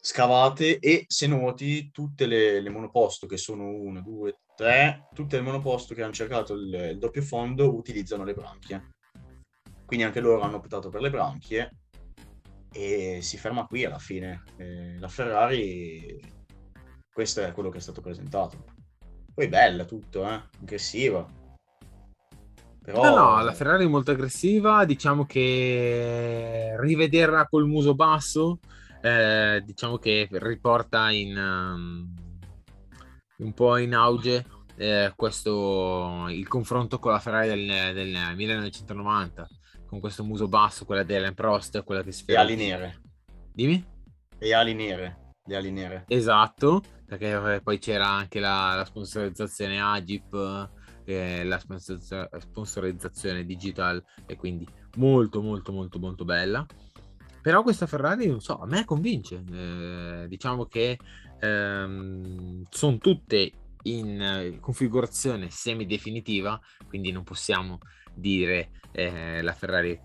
[0.00, 5.42] Scavate e se noti tutte le, le monoposto che sono 1, 2, 3, tutte le
[5.42, 8.90] monoposto che hanno cercato il, il doppio fondo utilizzano le branchie.
[9.86, 11.70] Quindi anche loro hanno optato per le branchie
[12.70, 14.42] e si ferma qui alla fine.
[14.58, 16.20] Eh, la Ferrari,
[17.10, 18.64] questo è quello che è stato presentato.
[19.32, 20.42] Poi bella tutto, eh?
[20.60, 21.26] aggressiva.
[22.82, 23.02] Però...
[23.02, 28.58] No, no, la Ferrari è molto aggressiva, diciamo che rivederla col muso basso,
[29.00, 31.34] eh, diciamo che riporta in...
[31.34, 32.28] Um
[33.40, 34.44] un po' in auge
[34.76, 39.48] eh, questo, il confronto con la Ferrari del, del, 1990,
[39.86, 43.02] con questo muso basso, quella dell'Ellen Prost, quella che si E ali nere.
[43.52, 43.84] Dimmi?
[44.38, 45.34] E ali nere.
[45.44, 46.04] Le ali nere.
[46.08, 50.70] Esatto, perché eh, poi c'era anche la, la sponsorizzazione Agip,
[51.04, 51.60] eh, la
[52.38, 56.64] sponsorizzazione digital e quindi molto molto molto molto bella.
[57.42, 59.42] Però questa Ferrari, non so, a me convince.
[59.50, 60.98] Eh, diciamo che
[61.40, 67.78] ehm, sono tutte in eh, configurazione semi-definitiva, quindi non possiamo
[68.14, 70.00] dire eh, la Ferrari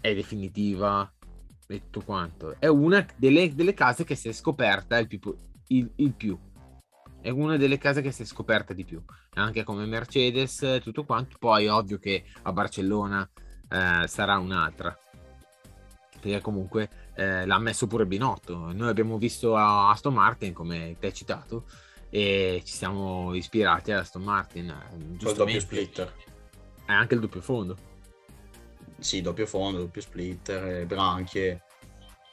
[0.00, 1.10] è definitiva
[1.66, 2.56] e tutto quanto.
[2.58, 5.20] È una delle, delle, case che si è scoperta il più,
[5.68, 6.38] il, il più.
[7.20, 9.02] È una delle case che si è scoperta di più,
[9.34, 11.36] anche come Mercedes, tutto quanto.
[11.38, 13.28] Poi, ovvio che a Barcellona
[13.68, 14.96] eh, sarà un'altra
[16.22, 18.72] perché comunque eh, l'ha messo pure Binotto.
[18.72, 21.64] Noi abbiamo visto Aston Martin, come ti hai citato,
[22.10, 24.70] e ci siamo ispirati ad Aston Martin.
[24.70, 26.12] Eh, Col doppio splitter.
[26.84, 27.76] È anche il doppio fondo.
[28.98, 31.62] Sì, doppio fondo, doppio splitter, branchie.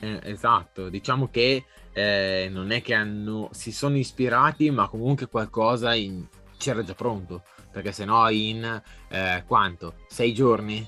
[0.01, 5.93] Eh, esatto, diciamo che eh, non è che hanno, si sono ispirati, ma comunque qualcosa
[5.93, 6.25] in,
[6.57, 7.43] c'era già pronto.
[7.71, 9.95] Perché se no in eh, quanto?
[10.07, 10.87] Sei giorni?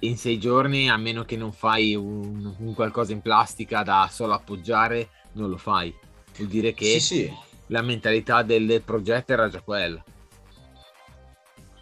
[0.00, 4.32] In sei giorni, a meno che non fai un, un, qualcosa in plastica da solo
[4.32, 5.94] appoggiare, non lo fai.
[6.36, 7.32] Vuol dire che sì, sì.
[7.66, 10.02] la mentalità del progetto era già quella.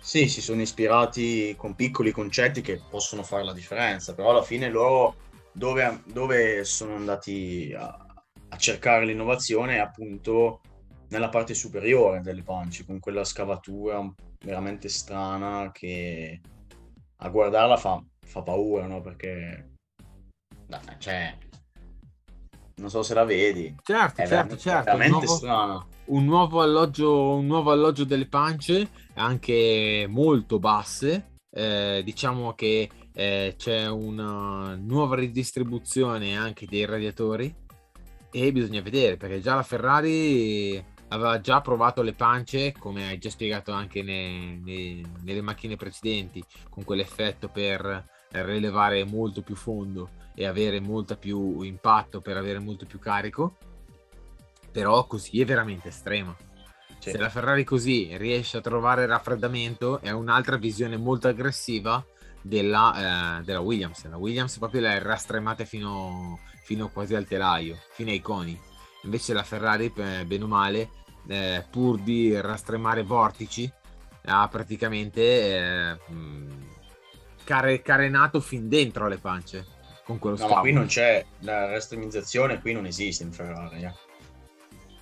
[0.01, 4.71] Sì, si sono ispirati con piccoli concetti che possono fare la differenza, però alla fine
[4.71, 5.17] loro
[5.53, 8.07] dove, dove sono andati a,
[8.49, 10.61] a cercare l'innovazione è appunto
[11.09, 14.03] nella parte superiore delle pance, con quella scavatura
[14.41, 16.41] veramente strana che
[17.21, 19.01] a guardarla fa, fa paura, no?
[19.01, 19.73] Perché,
[20.99, 21.37] cioè,
[22.77, 23.75] non so se la vedi.
[23.83, 24.95] Certo, è certo, certo.
[24.95, 25.87] un nuovo.
[26.07, 31.37] Un nuovo, alloggio, un nuovo alloggio delle pance, anche molto basse.
[31.51, 37.53] Eh, diciamo che eh, c'è una nuova ridistribuzione anche dei radiatori
[38.31, 43.31] e bisogna vedere perché già la Ferrari aveva già provato le pance, come hai già
[43.31, 50.47] spiegato anche ne, ne, nelle macchine precedenti, con quell'effetto per rilevare molto più fondo e
[50.47, 53.57] avere molto più impatto per avere molto più carico.
[54.71, 56.37] Però così è veramente estrema.
[56.99, 57.11] Sì.
[57.11, 62.05] Se la Ferrari così riesce a trovare raffreddamento, è un'altra visione molto aggressiva
[62.43, 64.07] della, eh, della Williams.
[64.09, 68.68] La Williams proprio l'ha rastremata fino, fino quasi al telaio, fino ai coni
[69.09, 70.91] Invece la Ferrari, bene o male,
[71.29, 73.73] eh, pur di rastremare vortici,
[74.27, 75.99] ha praticamente eh,
[77.43, 79.67] care- carenato fin dentro le pance.
[80.05, 83.83] Con quello no, ma qui non c'è la rastremizzazione, qui non esiste in Ferrari.
[83.83, 83.95] Eh.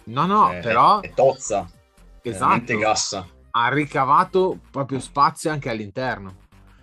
[0.05, 1.01] No, no, cioè, però...
[1.01, 1.69] È, è tozza.
[2.23, 2.79] Esatto.
[2.79, 3.27] Gassa.
[3.51, 6.42] Ha ricavato proprio spazio anche all'interno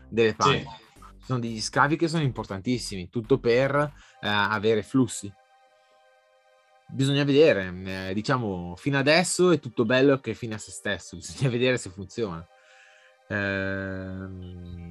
[0.10, 0.60] delle pance.
[0.60, 0.68] Sì.
[1.22, 5.34] Sono degli scavi che sono importantissimi, tutto per eh, avere flussi
[6.88, 7.74] bisogna vedere.
[8.10, 11.90] Eh, diciamo, fino adesso è tutto bello che fine a se stesso, bisogna vedere se
[11.90, 12.46] funziona.
[13.28, 13.36] Eh,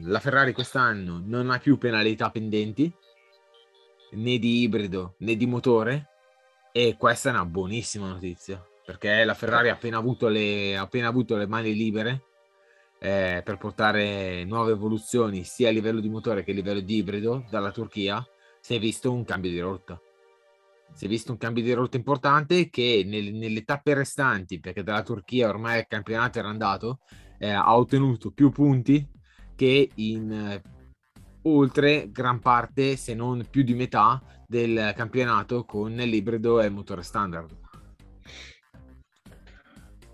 [0.02, 2.92] la Ferrari quest'anno non ha più penalità pendenti
[4.12, 6.08] né di ibrido né di motore
[6.72, 11.36] e questa è una buonissima notizia perché la Ferrari ha appena avuto le, appena avuto
[11.36, 12.24] le mani libere
[12.98, 17.44] eh, per portare nuove evoluzioni sia a livello di motore che a livello di ibrido
[17.50, 18.26] dalla Turchia
[18.60, 20.00] si è visto un cambio di rotta
[20.94, 25.02] si è visto un cambio di rotta importante che nel, nelle tappe restanti, perché dalla
[25.02, 27.00] Turchia ormai il campionato era andato,
[27.38, 29.08] eh, ha ottenuto più punti
[29.56, 30.62] che in eh,
[31.42, 37.60] oltre gran parte, se non più di metà, del campionato con l'ibrido e motore standard.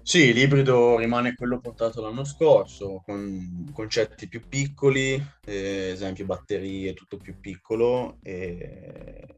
[0.00, 7.18] Sì, l'ibrido rimane quello portato l'anno scorso, con concetti più piccoli, eh, esempio batterie, tutto
[7.18, 9.37] più piccolo, e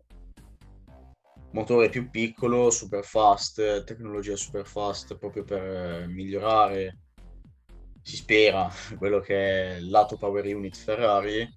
[1.52, 6.98] motore più piccolo, super fast, tecnologia super fast proprio per migliorare,
[8.02, 11.48] si spera, quello che è il lato power unit Ferrari.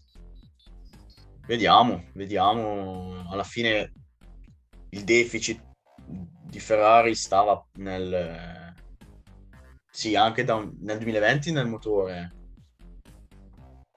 [1.45, 3.91] Vediamo, vediamo, alla fine
[4.89, 5.61] il deficit
[6.05, 8.73] di Ferrari stava nel
[9.95, 12.31] sì, anche da, nel 2020 nel motore.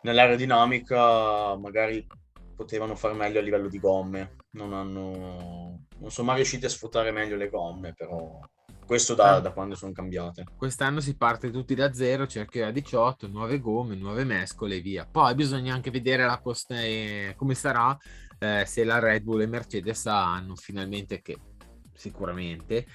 [0.02, 2.06] Nell'aerodinamica magari
[2.54, 4.36] potevano fare meglio a livello di gomme.
[4.50, 5.65] Non hanno...
[5.98, 8.38] Non sono mai riusciti a sfruttare meglio le gomme, però
[8.86, 9.40] questo da, ah.
[9.40, 10.44] da, quando sono cambiate.
[10.56, 15.06] Quest'anno si parte tutti da zero, cerchi da 18, nuove gomme, nuove mescole e via.
[15.10, 17.96] Poi bisogna anche vedere la cost- eh, come sarà
[18.38, 21.36] eh, se la Red Bull e Mercedes hanno finalmente che
[21.94, 22.86] sicuramente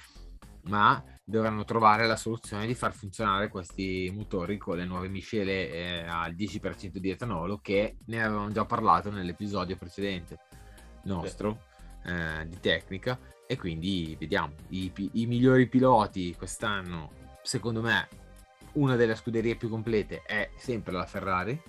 [0.66, 6.06] ma dovranno trovare la soluzione di far funzionare questi motori con le nuove miscele eh,
[6.08, 10.38] al 10% di etanolo che ne avevamo già parlato nell'episodio precedente
[11.06, 11.70] nostro
[12.06, 17.12] eh, di tecnica e quindi vediamo I, i migliori piloti quest'anno
[17.44, 18.08] secondo me
[18.74, 21.62] una delle scuderie più complete è sempre la Ferrari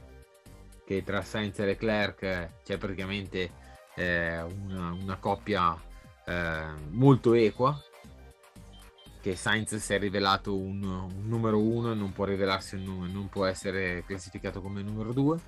[0.85, 3.51] che tra Sainz e Leclerc c'è praticamente
[3.95, 5.77] eh, una, una, coppia
[6.25, 7.81] eh, molto equa
[9.21, 13.29] che Sainz si è rivelato un, un numero uno non può rivelarsi un numero, non
[13.29, 15.39] può essere classificato come numero due.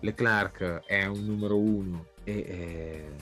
[0.00, 3.16] Leclerc è un numero uno e eh,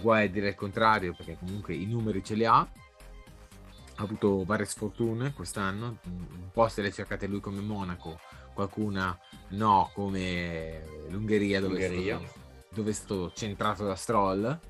[0.00, 2.58] guai a dire il contrario perché comunque i numeri ce li ha.
[2.58, 8.18] Ha avuto varie sfortune quest'anno, un po' se le cercate lui come Monaco,
[8.52, 9.18] qualcuna
[9.50, 12.16] no come l'Ungheria dove, L'Ungheria.
[12.16, 12.40] È, stato,
[12.74, 14.60] dove è stato centrato da Stroll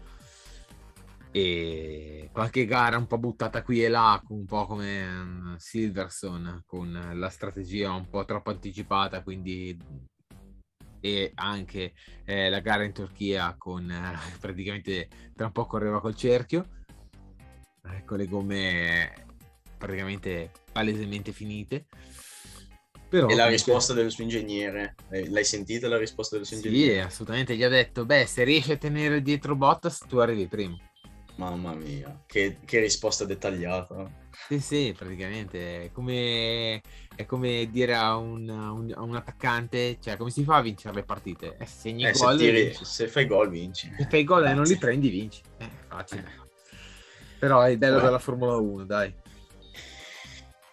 [1.36, 7.10] e qualche gara un po' buttata qui e là, un po' come mm, Silverson, con
[7.12, 9.78] la strategia un po' troppo anticipata, quindi
[11.06, 11.92] e anche
[12.24, 16.66] eh, la gara in Turchia con eh, praticamente tra un po' correva col cerchio
[17.88, 19.12] ecco le gomme
[19.78, 21.86] praticamente palesemente finite
[23.08, 26.94] però, e la risposta del suo ingegnere eh, l'hai sentita la risposta del suo ingegnere?
[26.94, 30.78] Sì, assolutamente gli ha detto beh se riesci a tenere dietro Bottas tu arrivi primo
[31.36, 34.10] Mamma mia, che, che, risposta dettagliata.
[34.48, 36.80] Sì, sì, praticamente è come,
[37.16, 40.94] è come dire a un, un, a un, attaccante, cioè come si fa a vincere
[40.94, 41.56] le partite?
[41.58, 43.92] Eh, segni eh, gol se, tiri, se, fai gol vinci.
[43.96, 45.40] Se fai gol e non li prendi vinci.
[45.58, 46.20] Eh, facile.
[46.22, 46.44] Eh.
[47.40, 49.12] Però è bello della Formula 1, dai.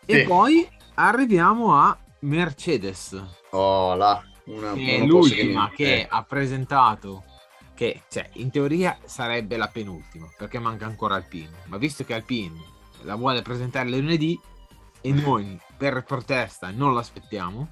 [0.05, 0.23] E sì.
[0.23, 3.19] poi arriviamo a Mercedes.
[3.51, 4.23] Oh, là.
[4.45, 7.23] Una, che è l'ultima che, che ha presentato
[7.73, 12.72] che cioè, in teoria sarebbe la penultima perché manca ancora Alpine ma visto che Alpine
[13.03, 14.39] la vuole presentare lunedì
[15.01, 17.69] e noi per protesta non l'aspettiamo.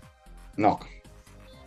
[0.55, 0.79] No.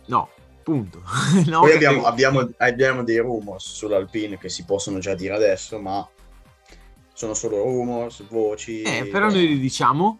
[0.07, 0.29] No
[0.65, 1.03] punto.
[1.45, 2.09] No, poi abbiamo, perché...
[2.09, 6.09] abbiamo, abbiamo, dei rumors sull'Alpine che si possono già dire adesso ma
[7.13, 10.19] sono solo rumors voci eh, però noi li diciamo.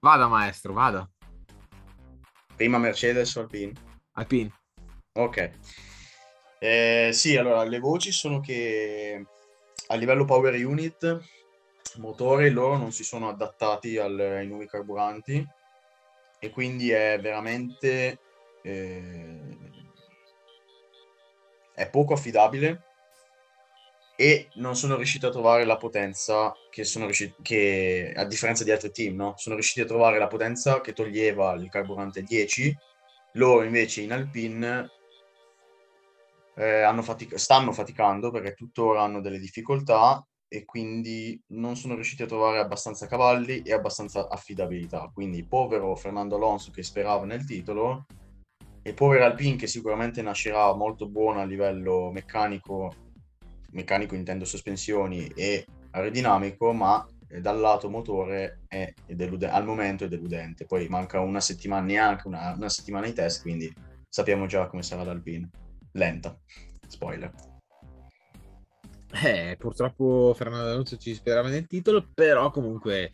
[0.00, 1.08] Vada maestro vada.
[2.54, 3.72] Prima Mercedes o Alpine?
[4.12, 4.52] Alpine.
[5.12, 5.50] Ok.
[6.58, 9.24] Eh, sì, allora le voci sono che
[9.88, 11.20] a livello power unit,
[11.96, 15.46] motore, loro non si sono adattati al, ai nuovi carburanti
[16.38, 18.18] e quindi è veramente
[18.62, 19.56] eh,
[21.74, 22.82] è poco affidabile
[24.16, 28.72] e non sono riusciti a trovare la potenza che sono riusciti che a differenza di
[28.72, 29.34] altri team, no?
[29.36, 32.76] Sono riusciti a trovare la potenza che toglieva il carburante 10
[33.32, 34.90] loro invece in Alpine
[36.58, 42.26] eh, fatic- stanno faticando perché tuttora hanno delle difficoltà e quindi non sono riusciti a
[42.26, 45.10] trovare abbastanza cavalli e abbastanza affidabilità.
[45.12, 48.06] Quindi povero Fernando Alonso che sperava nel titolo
[48.82, 52.92] e povero Alpine che sicuramente nascerà molto buono a livello meccanico,
[53.72, 57.06] meccanico intendo sospensioni e aerodinamico, ma
[57.40, 59.14] dal lato motore è, è
[59.50, 60.64] al momento è deludente.
[60.64, 63.72] Poi manca una settimana, neanche una, una settimana di test, quindi
[64.08, 65.50] sappiamo già come sarà l'Alpine.
[65.98, 66.38] Lenta,
[66.86, 67.30] spoiler.
[69.10, 73.10] Eh, purtroppo Fernando Alonso ci sperava nel titolo, però comunque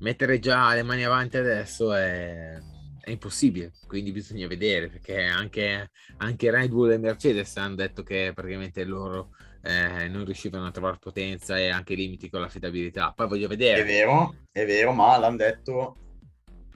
[0.00, 2.58] mettere già le mani avanti adesso è,
[3.00, 8.32] è impossibile, quindi bisogna vedere perché anche, anche Red Bull e Mercedes hanno detto che
[8.34, 9.30] praticamente loro
[9.62, 13.12] eh, non riuscivano a trovare potenza e anche limiti con l'affidabilità.
[13.14, 13.82] Poi voglio vedere.
[13.82, 15.96] È vero, è vero, ma l'hanno detto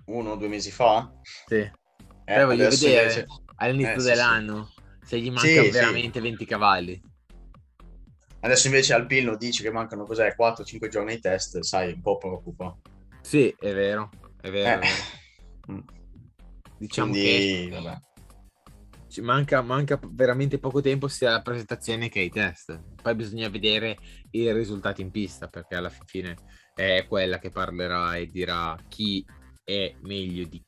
[0.07, 1.12] uno o due mesi fa.
[1.47, 1.57] Sì.
[1.57, 1.72] Eh,
[2.24, 3.26] Poi voglio vedere invece...
[3.57, 4.76] all'inizio eh, dell'anno sì, sì.
[5.07, 7.00] Se gli manca sì, veramente 20 cavalli.
[8.40, 12.76] Adesso invece Alpino dice che mancano cos'è 4-5 giorni di test, sai, un po' preoccupa.
[13.20, 14.68] Sì, è vero, è vero.
[14.68, 14.74] Eh.
[14.74, 15.72] È vero.
[15.72, 15.80] Mm.
[16.78, 17.98] Diciamo Quindi, che vabbè.
[19.09, 22.78] Ci manca, manca, veramente poco tempo sia alla presentazione che ai test.
[23.00, 23.96] Poi bisogna vedere
[24.32, 26.36] i risultati in pista perché alla fine
[26.74, 29.24] è quella che parlerà e dirà chi
[29.64, 30.62] è meglio di,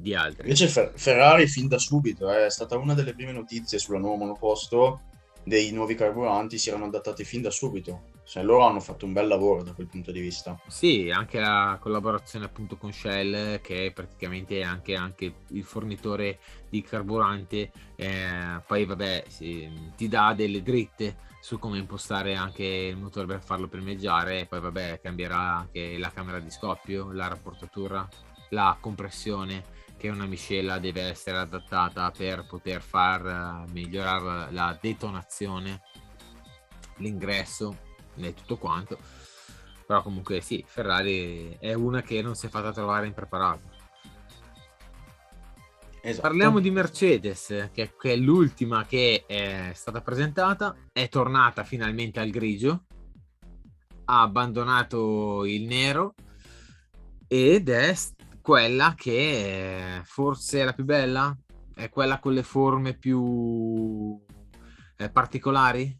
[0.00, 0.42] di altri.
[0.48, 5.00] Invece Ferrari fin da subito eh, è stata una delle prime notizie sulla nuova monoposto
[5.42, 8.08] dei nuovi carburanti si erano adattati fin da subito.
[8.24, 10.56] Cioè, loro hanno fatto un bel lavoro da quel punto di vista.
[10.68, 16.38] Sì, anche la collaborazione appunto con Shell, che è praticamente anche, anche il fornitore
[16.68, 22.96] di carburante, eh, poi vabbè, si, ti dà delle dritte su come impostare anche il
[22.96, 28.08] motore per farlo primeggiare, poi vabbè, cambierà anche la camera di scoppio, la rapportatura,
[28.50, 35.82] la compressione che una miscela deve essere adattata per poter far uh, migliorare la detonazione,
[36.96, 37.76] l'ingresso
[38.16, 38.98] e tutto quanto.
[39.86, 43.60] Però comunque sì, Ferrari è una che non si è fatta trovare impreparata.
[46.00, 46.28] Esatto.
[46.28, 52.30] Parliamo di Mercedes, che, che, è l'ultima che è stata presentata, è tornata finalmente al
[52.30, 52.84] grigio,
[54.06, 56.14] ha abbandonato il nero
[57.28, 57.94] ed è
[58.50, 61.32] quella che forse è la più bella?
[61.72, 64.20] È quella con le forme più
[64.96, 65.96] eh, particolari?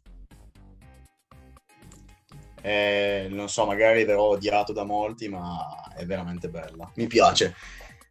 [2.61, 6.91] Eh, non so, magari verrò odiato da molti, ma è veramente bella.
[6.97, 7.55] Mi piace.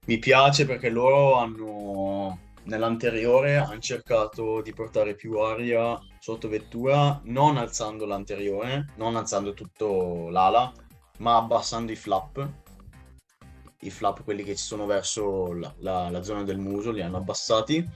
[0.06, 7.58] Mi piace perché loro hanno nell'anteriore hanno cercato di portare più aria sotto vettura, non
[7.58, 10.72] alzando l'anteriore, non alzando tutto l'ala,
[11.18, 12.59] ma abbassando i flap
[13.82, 17.18] i flap, quelli che ci sono verso la, la, la zona del muso, li hanno
[17.18, 17.88] abbassati.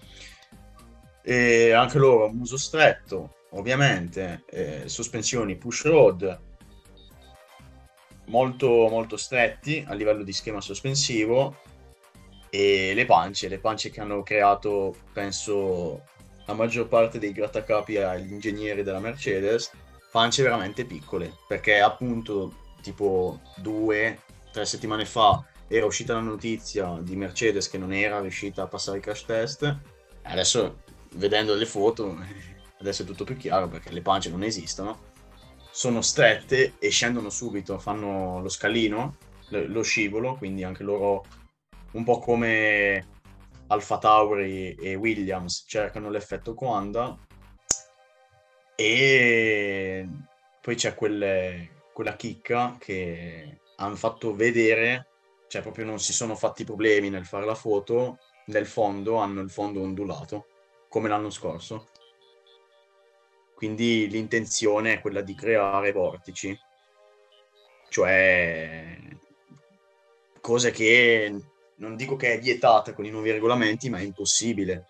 [1.21, 6.41] E anche loro muso stretto, ovviamente, eh, sospensioni push rod
[8.25, 11.57] molto, molto stretti a livello di schema sospensivo
[12.49, 16.03] e le pance, le pance che hanno creato, penso,
[16.45, 19.71] la maggior parte dei grattacapi agli ingegneri della Mercedes,
[20.11, 24.19] pance veramente piccole, perché appunto tipo due,
[24.51, 25.43] tre settimane fa
[25.75, 29.77] era uscita la notizia di Mercedes che non era riuscita a passare il crash test.
[30.21, 30.83] Adesso,
[31.15, 32.15] vedendo le foto,
[32.79, 35.11] adesso è tutto più chiaro perché le pance non esistono.
[35.71, 39.17] Sono strette e scendono subito, fanno lo scalino,
[39.49, 41.25] lo scivolo, quindi anche loro,
[41.93, 43.07] un po' come
[43.67, 47.17] Alfa Tauri e Williams, cercano l'effetto Quanda.
[48.75, 50.07] E
[50.61, 55.07] poi c'è quelle, quella chicca che hanno fatto vedere
[55.53, 59.51] cioè proprio non si sono fatti problemi nel fare la foto, nel fondo hanno il
[59.51, 60.47] fondo ondulato,
[60.89, 61.89] come l'anno scorso.
[63.53, 66.57] Quindi l'intenzione è quella di creare vortici,
[67.89, 68.97] cioè
[70.41, 71.39] cose che
[71.75, 74.87] non dico che è vietata con i nuovi regolamenti, ma è impossibile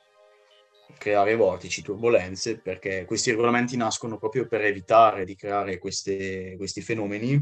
[0.98, 7.38] creare vortici, turbulenze, perché questi regolamenti nascono proprio per evitare di creare queste, questi fenomeni,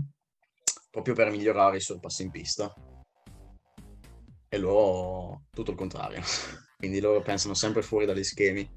[0.89, 2.73] proprio per migliorare i sorpassi in pista
[4.53, 6.21] e loro tutto il contrario.
[6.77, 8.69] Quindi loro pensano sempre fuori dagli schemi.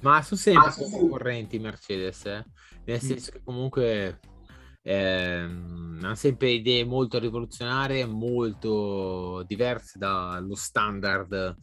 [0.00, 2.44] Ma sono sempre ah, concorrenti Mercedes, eh?
[2.84, 3.06] nel mm.
[3.06, 4.20] senso che comunque
[4.82, 11.56] ehm, hanno sempre idee molto rivoluzionarie, molto diverse dallo standard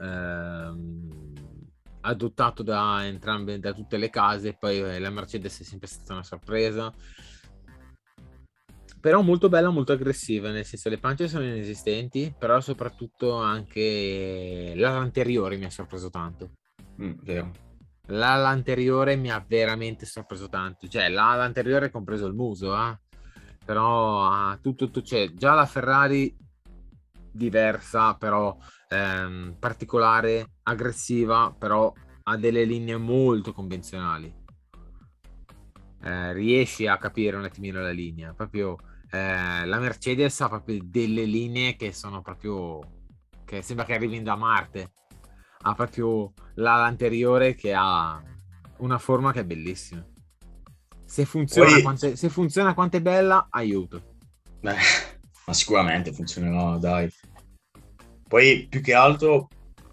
[0.00, 1.22] ehm,
[2.00, 4.56] adottato da entrambe, da tutte le case.
[4.58, 6.92] Poi la Mercedes è sempre stata una sorpresa
[9.02, 14.98] però molto bella, molto aggressiva, nel senso le pance sono inesistenti, però soprattutto anche l'ala
[14.98, 16.52] anteriore mi ha sorpreso tanto.
[17.02, 17.50] Mm, vero.
[18.06, 22.96] L'ala anteriore mi ha veramente sorpreso tanto, cioè l'ala anteriore compreso il muso, eh?
[23.64, 26.32] però ah, tutto, tutto, cioè, già la Ferrari
[27.32, 28.56] diversa, però
[28.88, 31.92] ehm, particolare, aggressiva, però
[32.22, 34.32] ha delle linee molto convenzionali.
[36.04, 38.76] Eh, riesci a capire un attimino la linea, proprio
[39.14, 42.80] eh, la Mercedes ha proprio delle linee che sono proprio
[43.44, 44.92] che sembra che arrivino da Marte.
[45.64, 48.20] Ha proprio l'ala anteriore che ha
[48.78, 50.02] una forma che è bellissima.
[51.04, 51.82] Se funziona, Poi...
[51.82, 54.16] quanto, se funziona quanto è bella aiuto.
[54.60, 54.76] Beh,
[55.44, 57.12] ma sicuramente funzionerà dai.
[58.26, 59.48] Poi più che altro,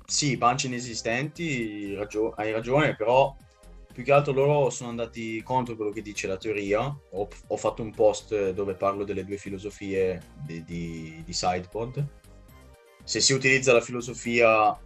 [0.05, 3.35] sì, pance inesistenti, ragio- hai ragione, però
[3.93, 6.81] più che altro loro sono andati contro quello che dice la teoria.
[7.11, 12.05] Ho, ho fatto un post dove parlo delle due filosofie di, di, di Sidepod.
[13.03, 14.77] Se si utilizza la filosofia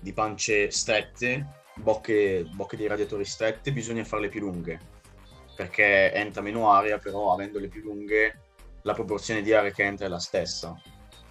[0.00, 4.78] di pance strette, bocche, bocche dei radiatori strette, bisogna farle più lunghe,
[5.56, 8.40] perché entra meno aria, però avendole più lunghe
[8.82, 10.80] la proporzione di aria che entra è la stessa.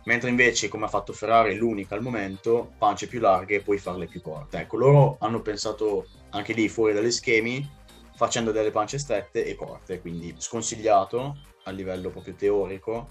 [0.06, 4.08] Mentre invece, come ha fatto Ferrari, l'unica al momento, pance più larghe e puoi farle
[4.08, 4.58] più corte.
[4.58, 7.68] Ecco, loro hanno pensato anche lì fuori dagli schemi,
[8.16, 13.10] facendo delle pance strette e corte, quindi sconsigliato a livello proprio teorico.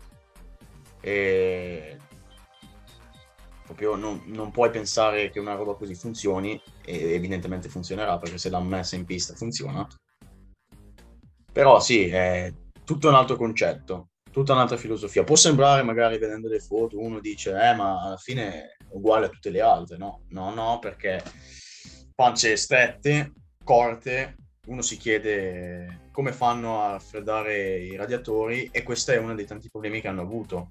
[1.01, 1.97] E
[3.65, 8.51] proprio non, non, puoi pensare che una roba così funzioni e evidentemente funzionerà perché se
[8.51, 9.87] l'hanno messa in pista funziona.
[11.53, 12.53] Però sì è
[12.85, 15.25] tutto un altro concetto tutta un'altra filosofia.
[15.25, 19.29] Può sembrare magari vedendo le foto uno dice eh ma alla fine è uguale a
[19.29, 19.97] tutte le altre.
[19.97, 21.23] No no no perché
[22.21, 23.33] pance strette
[23.65, 29.47] corte uno si chiede come fanno a raffreddare i radiatori e questo è uno dei
[29.47, 30.69] tanti problemi che hanno avuto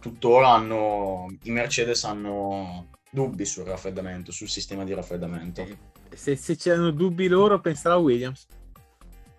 [0.00, 5.64] tuttora hanno, i Mercedes hanno dubbi sul raffreddamento, sul sistema di raffreddamento.
[6.12, 8.46] Se, se c'erano dubbi loro, pensava a Williams.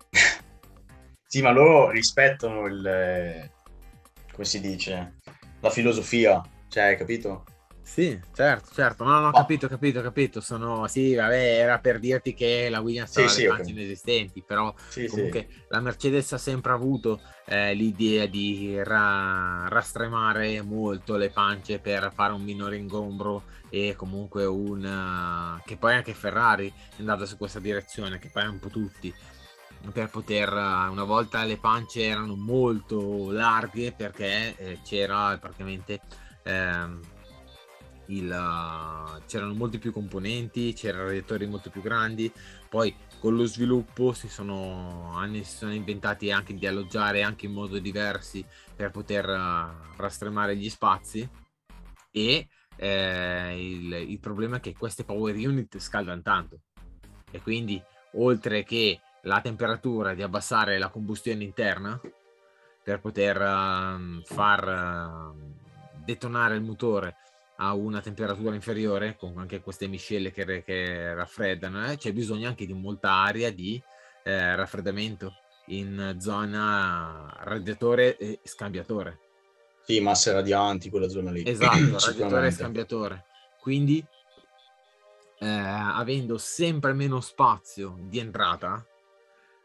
[1.26, 3.50] sì, ma loro rispettano il,
[4.32, 5.18] come si dice,
[5.60, 7.44] la filosofia, cioè, capito?
[7.84, 9.04] Sì, certo, certo.
[9.04, 10.40] No, no, ho capito, capito, capito.
[10.40, 13.68] Sono, sì, vabbè, era per dirti che la Williams sì, sì, le okay.
[13.68, 15.60] inesistenti, però sì, comunque sì.
[15.68, 22.32] la Mercedes ha sempre avuto eh, l'idea di ra- rastremare molto le pance per fare
[22.32, 25.58] un minore ingombro e comunque un...
[25.58, 29.12] Uh, che poi anche Ferrari è andata su questa direzione, che poi un po' tutti
[29.92, 36.00] per poter una volta le pance erano molto larghe perché eh, c'era praticamente
[36.44, 37.00] ehm,
[38.06, 42.32] il, c'erano molti più componenti, c'erano radiatori molto più grandi,
[42.68, 47.52] poi con lo sviluppo si sono, anni, si sono inventati anche di alloggiare anche in
[47.52, 48.44] modo diversi
[48.74, 51.28] per poter uh, rastremare gli spazi
[52.10, 56.60] e eh, il, il, problema è che queste power unit scaldano tanto
[57.30, 57.80] e quindi
[58.14, 62.00] oltre che la temperatura di abbassare la combustione interna
[62.82, 67.16] per poter uh, far uh, detonare il motore
[67.56, 72.66] a una temperatura inferiore, con anche queste miscele che, che raffreddano, eh, c'è bisogno anche
[72.66, 73.80] di molta aria di
[74.24, 75.32] eh, raffreddamento
[75.66, 79.18] in zona radiatore e scambiatore.
[79.84, 81.42] Sì, masse radianti, quella zona lì.
[81.48, 83.24] Esatto, radiatore e scambiatore.
[83.60, 84.04] Quindi,
[85.38, 88.84] eh, avendo sempre meno spazio di entrata,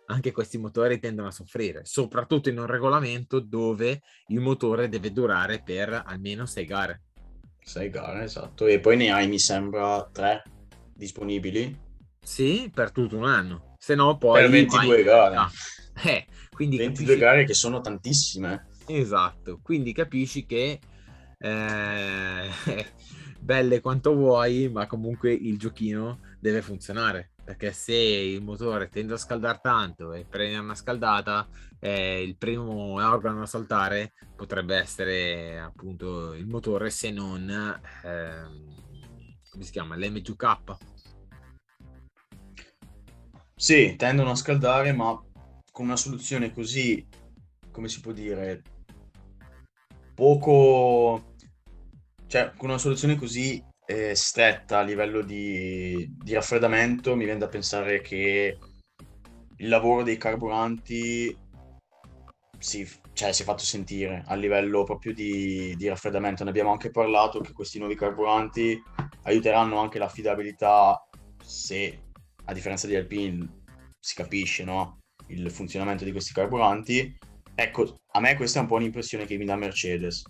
[0.07, 5.61] anche questi motori tendono a soffrire, soprattutto in un regolamento dove il motore deve durare
[5.63, 7.01] per almeno 6 gare.
[7.67, 8.65] 6 gare, esatto.
[8.65, 10.43] E poi ne hai, mi sembra, 3
[10.93, 11.77] disponibili.
[12.21, 13.75] Sì, per tutto un anno.
[13.77, 14.41] Se no poi...
[14.41, 15.03] Per 22 vai...
[15.03, 15.35] gare.
[15.35, 15.51] Ah.
[16.05, 17.19] Eh, quindi 22 capisci...
[17.19, 18.67] gare che sono tantissime.
[18.87, 20.79] Esatto, quindi capisci che...
[21.37, 22.49] Eh,
[23.39, 29.17] belle quanto vuoi, ma comunque il giochino deve funzionare perché se il motore tende a
[29.17, 31.47] scaldare tanto e prende una scaldata,
[31.79, 38.41] eh, il primo organo a saltare potrebbe essere appunto il motore se non eh,
[39.49, 40.75] come si chiama l'MGK.
[43.55, 45.17] Sì, tendono a scaldare, ma
[45.71, 47.07] con una soluzione così,
[47.71, 48.61] come si può dire,
[50.13, 51.33] poco,
[52.27, 57.47] cioè con una soluzione così eh, stretta a livello di, di raffreddamento, mi viene da
[57.47, 58.57] pensare che
[59.59, 61.35] il lavoro dei carburanti
[62.59, 66.43] si, cioè, si è fatto sentire a livello proprio di, di, raffreddamento.
[66.43, 68.77] Ne abbiamo anche parlato che questi nuovi carburanti
[69.23, 71.01] aiuteranno anche l'affidabilità
[71.41, 72.01] se,
[72.43, 73.63] a differenza di Alpine,
[73.99, 74.99] si capisce no?
[75.27, 77.17] il funzionamento di questi carburanti.
[77.55, 80.23] Ecco, a me questa è un po' un'impressione che mi dà Mercedes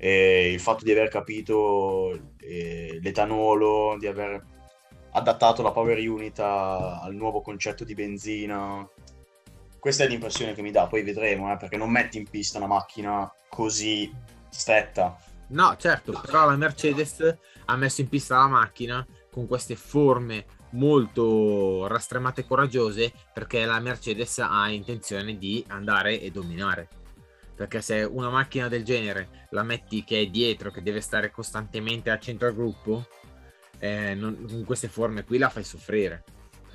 [0.00, 4.42] e il fatto di aver capito eh, l'etanolo, di aver
[5.10, 8.88] adattato la power unit a, al nuovo concetto di benzina.
[9.78, 12.66] Questa è l'impressione che mi dà, poi vedremo, eh, perché non metti in pista una
[12.66, 14.12] macchina così
[14.48, 15.16] stretta.
[15.48, 17.36] No, certo, però la Mercedes
[17.66, 23.80] ha messo in pista la macchina con queste forme molto rastremate e coraggiose perché la
[23.80, 26.88] Mercedes ha intenzione di andare e dominare
[27.58, 32.08] perché se una macchina del genere la metti che è dietro, che deve stare costantemente
[32.08, 33.08] al centro del gruppo,
[33.80, 36.22] eh, non, con queste forme qui la fai soffrire.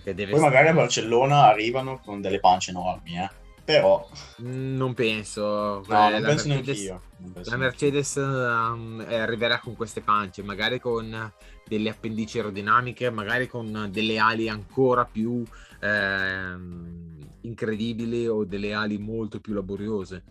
[0.04, 3.30] Poi magari a Barcellona arrivano con delle pance enormi, eh?
[3.64, 4.06] Però
[4.40, 5.82] non penso.
[5.88, 7.02] no, Eh, non penso Mercedes- neanche io.
[7.20, 7.56] Non penso La.
[7.58, 11.32] Mercedes um, eh, arriverà con queste pance, magari con
[11.66, 15.46] delle appendici aerodinamiche, magari con delle ali ancora più
[15.80, 20.24] ehm, incredibili o delle ali molto più laboriose.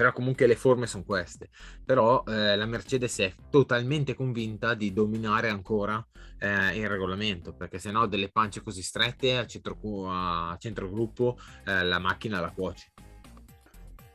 [0.00, 1.50] Però comunque le forme sono queste.
[1.84, 6.02] Però eh, la Mercedes è totalmente convinta di dominare ancora
[6.38, 9.76] eh, il regolamento, perché se no delle pance così strette a centro,
[10.08, 11.36] a centrogruppo
[11.66, 12.92] eh, la macchina la cuoce.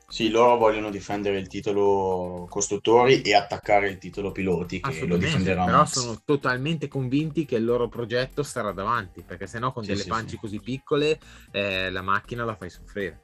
[0.08, 5.66] Sì, loro vogliono difendere il titolo costruttori e attaccare il titolo piloti, che lo difenderà
[5.66, 10.02] però sono totalmente convinti che il loro progetto sarà davanti, perché sennò con Sì, delle
[10.02, 10.38] sì, pance sì.
[10.38, 11.20] così piccole
[11.52, 13.20] eh, la macchina la fai soffrire.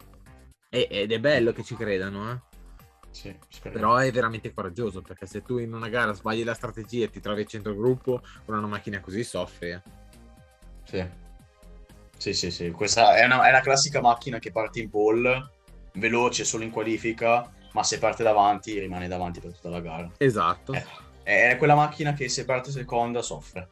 [0.73, 2.50] E- ed è bello che ci credano, eh.
[3.11, 7.09] Sì, però è veramente coraggioso, perché se tu in una gara sbagli la strategia e
[7.09, 9.71] ti trovi a centrogruppo con una macchina così soffri.
[9.71, 9.81] eh.
[10.85, 11.05] Sì.
[12.17, 12.71] Sì, sì, sì.
[12.71, 15.49] Questa è una, è la classica macchina che parte in pole,
[15.93, 20.09] veloce solo in qualifica, ma se parte davanti rimane davanti per tutta la gara.
[20.17, 20.73] Esatto.
[20.73, 23.69] Eh, è quella macchina che se parte seconda soffre.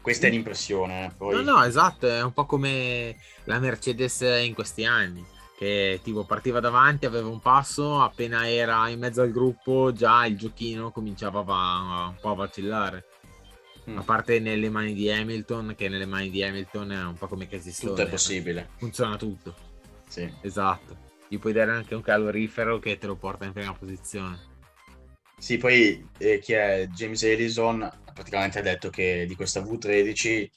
[0.00, 1.06] Questa è l'impressione.
[1.06, 1.34] eh, Poi...
[1.42, 5.24] No, no, esatto, è un po' come la Mercedes in questi anni,
[5.58, 10.38] che tipo partiva davanti, aveva un passo, appena era in mezzo al gruppo già il
[10.38, 13.06] giochino cominciava a, un po' a vacillare.
[13.90, 17.26] Mm, A parte nelle mani di Hamilton, che nelle mani di Hamilton è un po'
[17.26, 18.06] come Casey tutto Stoner.
[18.06, 18.68] è possibile.
[18.76, 19.54] Funziona tutto,
[20.08, 20.32] Sì.
[20.42, 20.96] esatto.
[21.26, 24.38] Gli puoi dare anche un calorifero che te lo porta in prima posizione.
[25.38, 30.48] Sì, poi eh, chi è James Ellison praticamente ha detto che di questa V13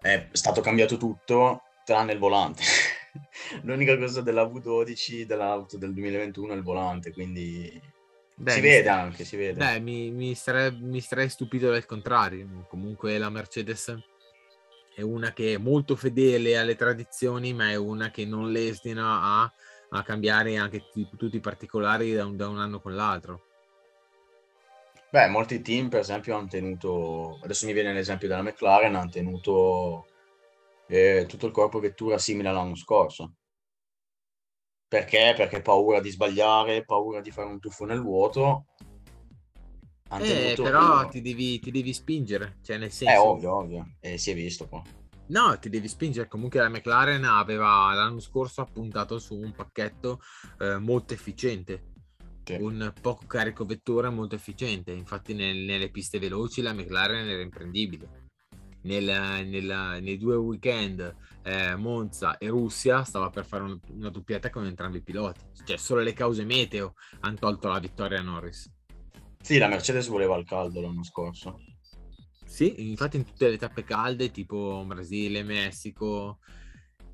[0.00, 2.62] è stato cambiato tutto tranne il volante.
[3.62, 7.80] L'unica cosa della V12 dell'auto del 2021 è il volante, quindi
[8.34, 9.58] Beh, si vede sta- anche, si vede.
[9.58, 12.66] Beh, mi, mi starei, mi starei stupito del contrario.
[12.68, 13.96] Comunque la Mercedes
[14.94, 19.52] è una che è molto fedele alle tradizioni, ma è una che non lesina a,
[19.90, 23.42] a cambiare anche tutti, tutti i particolari da un, da un anno con l'altro.
[25.10, 30.06] Beh, molti team per esempio hanno tenuto, adesso mi viene l'esempio della McLaren, hanno tenuto
[30.86, 33.32] eh, tutto il corpo vettura simile all'anno scorso.
[34.88, 35.34] Perché?
[35.36, 38.64] Perché paura di sbagliare, paura di fare un tuffo nel vuoto.
[40.10, 43.14] Eh, però ti devi, ti devi spingere, cioè nel senso...
[43.14, 44.82] È ovvio, ovvio, e si è visto qua.
[45.26, 46.28] No, ti devi spingere.
[46.28, 50.20] Comunque la McLaren aveva l'anno scorso puntato su un pacchetto
[50.60, 51.92] eh, molto efficiente,
[52.44, 52.54] Sì.
[52.54, 54.92] un poco carico vettura molto efficiente.
[54.92, 58.27] Infatti nel- nelle piste veloci la McLaren era imprendibile.
[58.82, 64.50] Nel- nel- nei due weekend eh, Monza e Russia stava per fare una, una doppietta
[64.50, 65.40] con entrambi i piloti.
[65.64, 68.70] Cioè solo le cause meteo hanno tolto la vittoria a Norris.
[69.40, 71.60] Sì, la Mercedes voleva il caldo l'anno scorso.
[72.44, 76.38] Sì, infatti in tutte le tappe calde, tipo Brasile, Messico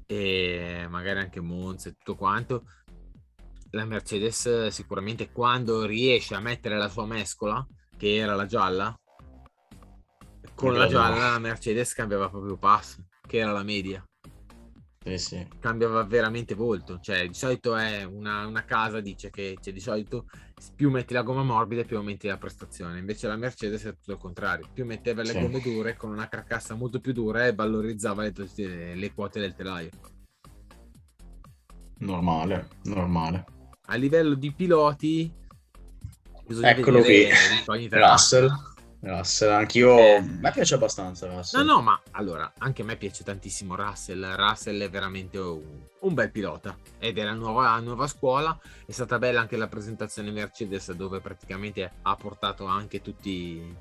[0.07, 2.65] e magari anche Monza e tutto quanto,
[3.71, 8.97] la Mercedes sicuramente quando riesce a mettere la sua mescola, che era la gialla,
[10.55, 14.03] con la gialla la Mercedes cambiava proprio passo, che era la media,
[15.05, 15.49] Sì, sì.
[15.59, 20.27] cambiava veramente volto, cioè di solito è una, una casa dice che cioè, di solito
[20.75, 24.19] più metti la gomma morbida più aumenti la prestazione, invece la Mercedes è tutto il
[24.19, 25.41] contrario, più metteva le Sì.
[25.41, 29.55] gomme dure con una carcassa molto più dura e valorizzava le, le- le quote del
[29.55, 29.91] telaio.
[31.99, 33.45] Normale, normale.
[33.87, 35.31] A livello di piloti
[36.47, 37.89] bisogna Eccolo vedere qui.
[37.91, 38.51] Russell.
[39.05, 39.99] Russell, anch'io...
[39.99, 40.15] Eh.
[40.17, 41.65] A me piace abbastanza No, Russell.
[41.65, 44.35] no, ma allora, anche a me piace tantissimo Russell.
[44.35, 48.59] Russell è veramente un, un bel pilota ed è la nuova, la nuova scuola.
[48.87, 53.77] È stata bella anche la presentazione Mercedes dove praticamente ha portato anche tutti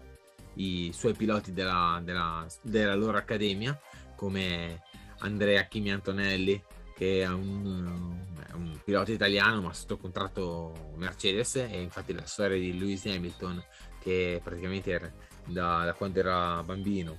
[0.55, 3.79] i suoi piloti della, della- della loro accademia,
[4.15, 4.81] come
[5.19, 6.61] Andrea Kimi Antonelli,
[6.95, 8.19] che è un,
[8.49, 13.63] è un pilota italiano ma sotto contratto Mercedes e infatti la storia di Lewis Hamilton
[14.03, 15.11] che praticamente era
[15.45, 17.17] da, da quando era bambino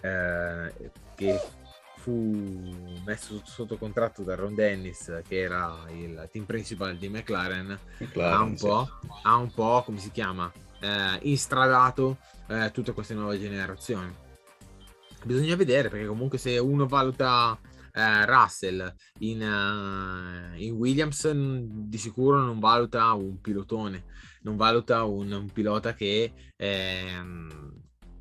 [0.00, 1.40] eh, che
[1.96, 2.12] fu
[3.04, 8.42] messo sotto, contratto da Ron Dennis che era il team principal di McLaren McLaren, ha
[8.42, 8.66] un sì.
[8.66, 8.88] po',
[9.22, 14.14] ha un po' come si chiama eh, instradato eh, tutte queste nuove generazioni
[15.24, 17.58] bisogna vedere perché comunque se uno valuta
[17.92, 24.04] eh, Russell in, eh, in Williams di sicuro non valuta un pilotone
[24.42, 27.72] non valuta un, un pilota che ehm,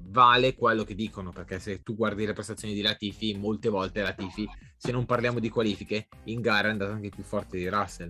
[0.09, 4.47] vale quello che dicono perché se tu guardi le prestazioni di Latifi molte volte Latifi
[4.78, 8.09] se non parliamo di qualifiche in gara è andato anche più forte di Russell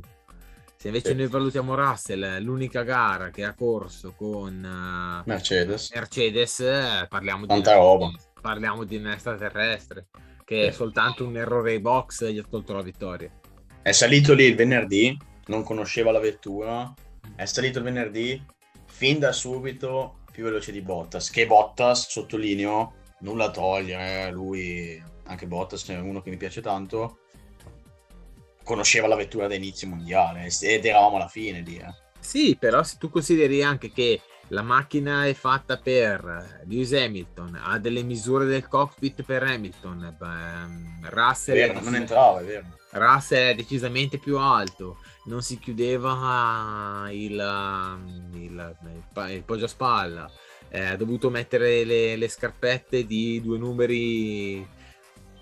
[0.75, 1.15] se invece Sì.
[1.15, 5.91] noi valutiamo Russell l'unica gara che ha corso con eh, Mercedes.
[5.91, 8.11] Mercedes eh, parliamo di Tanta roba.
[8.39, 10.05] parliamo di un extraterrestre
[10.45, 13.29] che soltanto un errore ai box gli ha tolto la vittoria.
[13.81, 16.93] È salito lì il venerdì, non conosceva la vettura,
[17.37, 18.43] è salito il venerdì,
[18.87, 25.45] fin da subito più veloce di Bottas, che Bottas, sottolineo, nulla toglie, eh, lui, anche
[25.45, 27.19] Bottas è uno che mi piace tanto,
[28.63, 31.77] conosceva la vettura da inizio mondiale ed eravamo alla fine lì.
[31.77, 31.93] Eh.
[32.19, 34.19] Sì, però se tu consideri anche che
[34.49, 41.09] la macchina è fatta per Lewis Hamilton, ha delle misure del cockpit per Hamilton, beh,
[41.09, 42.65] Russell, vero,
[43.29, 44.97] è decisamente più alto,
[45.27, 47.31] non si chiudeva il,
[48.33, 48.75] il,
[49.13, 50.31] il, il poggio a spalla,
[50.69, 54.75] eh, ha dovuto mettere le, le scarpette di due numeri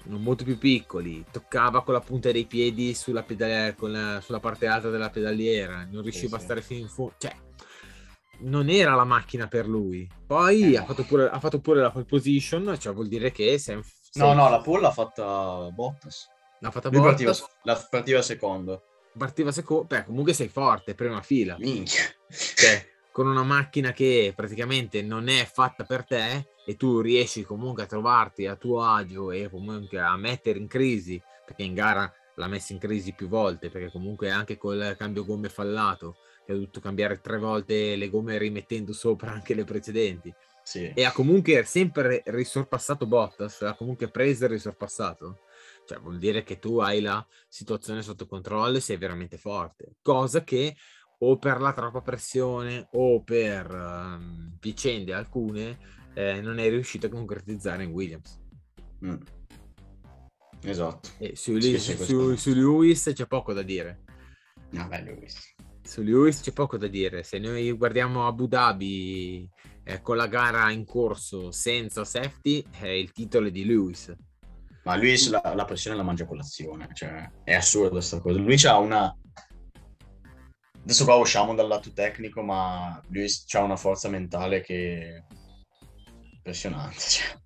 [0.08, 5.10] molto più piccoli, toccava con la punta dei piedi sulla, pedaliera, sulla parte alta della
[5.10, 7.36] pedaliera, non riusciva sì, a stare fino in fondo, cioè
[8.40, 10.08] non era la macchina per lui.
[10.26, 13.58] Poi eh, ha, fatto pure, ha, fatto pure, la pole position, cioè vuol dire che
[13.58, 14.22] sei, sei...
[14.22, 16.30] No, no, la pole l'ha fatta Bottas.
[16.60, 17.40] L'ha fatta lui Bottas?
[17.40, 18.84] Partiva, la partiva secondo.
[19.18, 21.56] Partiva secondo, beh comunque sei forte, prima fila.
[21.58, 22.04] Minchia.
[22.30, 27.84] Cioè, con una macchina che praticamente non è fatta per te e tu riesci comunque
[27.84, 32.48] a trovarti a tuo agio e comunque a mettere in crisi, perché in gara l'ha
[32.48, 36.80] messa in crisi più volte, perché comunque anche col cambio gomme fallato, che ha dovuto
[36.80, 40.34] cambiare tre volte le gomme rimettendo sopra anche le precedenti.
[40.64, 40.92] Sì.
[40.94, 45.40] E ha comunque sempre risorpassato Bottas, ha comunque preso e risorpassato.
[45.86, 49.96] Cioè vuol dire che tu hai la situazione sotto controllo e sei veramente forte.
[50.02, 50.76] Cosa che
[51.20, 55.78] o per la troppa pressione o per um, vicende alcune
[56.14, 58.40] eh, non è riuscito a concretizzare in Williams.
[59.06, 59.22] Mm.
[60.62, 61.10] Esatto.
[61.20, 64.04] E su, sì, su, su, su, Lewis c'è poco da dire.
[64.72, 65.54] No, beh, Lewis.
[65.84, 67.24] Su Lewis c'è poco da dire.
[67.24, 69.48] Se noi guardiamo Abu Dhabi
[69.84, 74.14] eh, con la gara in corso senza safety, eh, il titolo è di Lewis.
[74.86, 78.40] Ma Lewis la, la pressione la mangia colazione, cioè è assurdo questa cosa.
[78.40, 79.16] Lui ha una
[80.86, 85.24] adesso qua usciamo dal lato tecnico, ma lui ha una forza mentale che è
[86.34, 86.98] impressionante.
[87.10, 87.44] Cioè.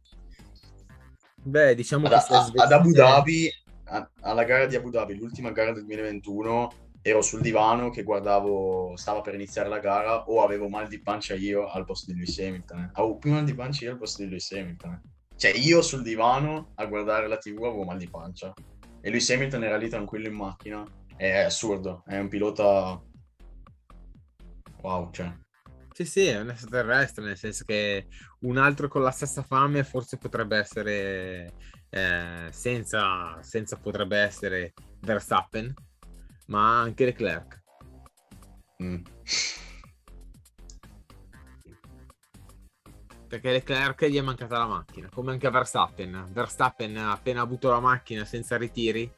[1.41, 3.49] Beh, diciamo ad, che a, ad Abu Dhabi,
[3.85, 6.71] a, alla gara di Abu Dhabi, l'ultima gara del 2021,
[7.01, 11.33] ero sul divano che guardavo, stava per iniziare la gara, o avevo mal di pancia
[11.35, 12.91] io al posto di Lewis Hamilton.
[12.93, 15.01] Avevo più mal di pancia io al posto di Lewis Hamilton.
[15.39, 18.53] Cioè, io sul divano a guardare la TV avevo mal di pancia.
[18.99, 20.83] E Lewis Hamilton era lì tranquillo in macchina.
[21.15, 23.01] È assurdo, è un pilota
[24.81, 25.33] Wow, cioè.
[25.93, 28.07] Sì, sì, è un extraterrestre, nel senso che
[28.41, 31.53] un altro con la stessa fame forse potrebbe essere,
[31.89, 35.73] eh, senza, senza potrebbe essere Verstappen,
[36.47, 37.61] ma anche Leclerc.
[38.81, 39.03] Mm.
[43.29, 46.25] Perché Leclerc gli è mancata la macchina, come anche a Verstappen.
[46.31, 49.09] Verstappen ha appena avuto la macchina senza ritiri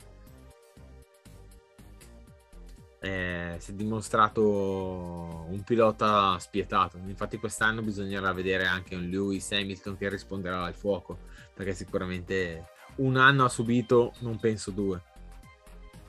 [3.04, 6.98] eh, si è dimostrato un pilota spietato.
[7.08, 11.18] Infatti, quest'anno bisognerà vedere anche un Lewis Hamilton che risponderà al fuoco,
[11.54, 15.02] perché sicuramente un anno ha subito, non penso due.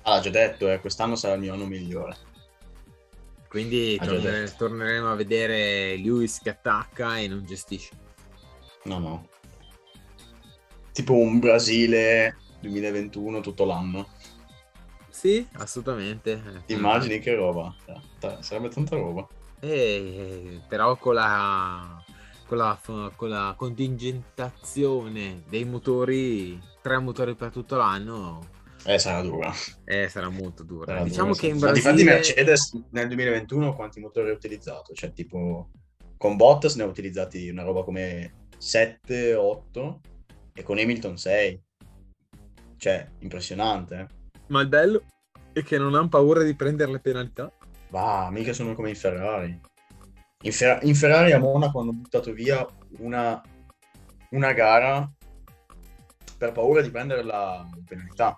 [0.03, 2.31] Ah, già detto, eh, quest'anno sarà il mio anno migliore.
[3.53, 7.91] Quindi tornere, torneremo a vedere Lewis che attacca e non gestisce.
[8.85, 9.29] No, no.
[10.91, 14.09] Tipo un Brasile 2021 tutto l'anno.
[15.11, 16.63] Sì, assolutamente.
[16.69, 17.77] Immagini che roba,
[18.41, 19.29] sarebbe tanta roba.
[19.61, 22.03] Eh, però con la,
[22.47, 22.81] con, la,
[23.15, 28.52] con la contingentazione dei motori, tre motori per tutto l'anno,
[28.85, 29.53] eh, sarà dura.
[29.85, 30.93] Eh, sarà molto dura.
[30.93, 31.91] Sarà diciamo dura, che in Brasile...
[31.91, 34.93] Infatti Mercedes nel 2021 quanti motori ha utilizzato?
[34.93, 35.71] Cioè, tipo,
[36.17, 40.01] con Bottas ne ha utilizzati una roba come 7, 8
[40.55, 41.63] e con Hamilton 6.
[42.77, 44.07] Cioè, impressionante, eh?
[44.49, 45.05] Ma il bello
[45.53, 47.53] è che non hanno paura di prendere le penalità.
[47.91, 49.61] Va, mica sono come in Ferrari.
[50.43, 52.67] In, Fer- in Ferrari a Monaco hanno buttato via
[52.99, 53.41] una,
[54.31, 55.09] una gara
[56.37, 58.37] per paura di prendere la penalità.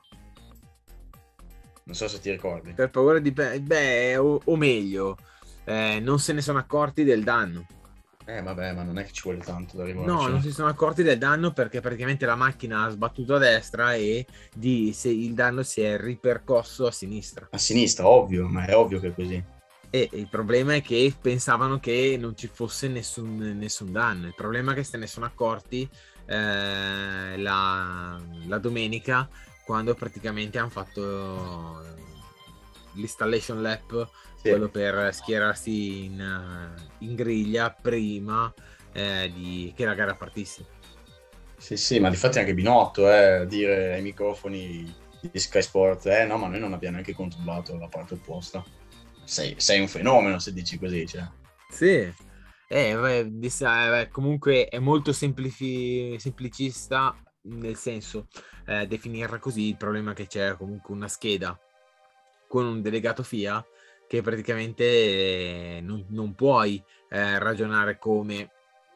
[1.85, 2.73] Non so se ti ricordi.
[2.73, 3.31] Per paura di...
[3.31, 5.17] Beh, o, o meglio,
[5.65, 7.67] eh, non se ne sono accorti del danno.
[8.27, 10.17] Eh vabbè, ma non è che ci vuole tanto da rivolgere.
[10.17, 13.95] No, non si sono accorti del danno perché praticamente la macchina ha sbattuto a destra
[13.95, 14.25] e
[14.55, 17.49] di, se il danno si è ripercosso a sinistra.
[17.51, 19.45] A sinistra, ovvio, ma è ovvio che è così.
[19.91, 24.27] E il problema è che pensavano che non ci fosse nessun, nessun danno.
[24.27, 25.87] Il problema è che se ne sono accorti
[26.25, 29.29] eh, la, la domenica
[29.65, 31.83] quando praticamente hanno fatto
[32.93, 34.51] l'installation lap sì.
[34.51, 38.53] quello per schierarsi in, in griglia prima
[38.93, 40.67] eh, di, che la gara partisse.
[41.57, 46.37] Sì, sì, ma difatti anche Binotto, eh, dire ai microfoni di Sky Sport, eh no,
[46.37, 48.63] ma noi non abbiamo neanche controllato la parte opposta.
[49.25, 51.27] Sei, sei un fenomeno se dici così, cioè.
[51.71, 52.13] Sì,
[52.69, 58.29] eh, beh, comunque è molto semplifi- semplicista nel senso
[58.67, 61.59] eh, definirla così, il problema è che c'è comunque una scheda
[62.47, 63.65] con un delegato FIA
[64.07, 68.51] che praticamente eh, non, non, puoi eh, ragionare come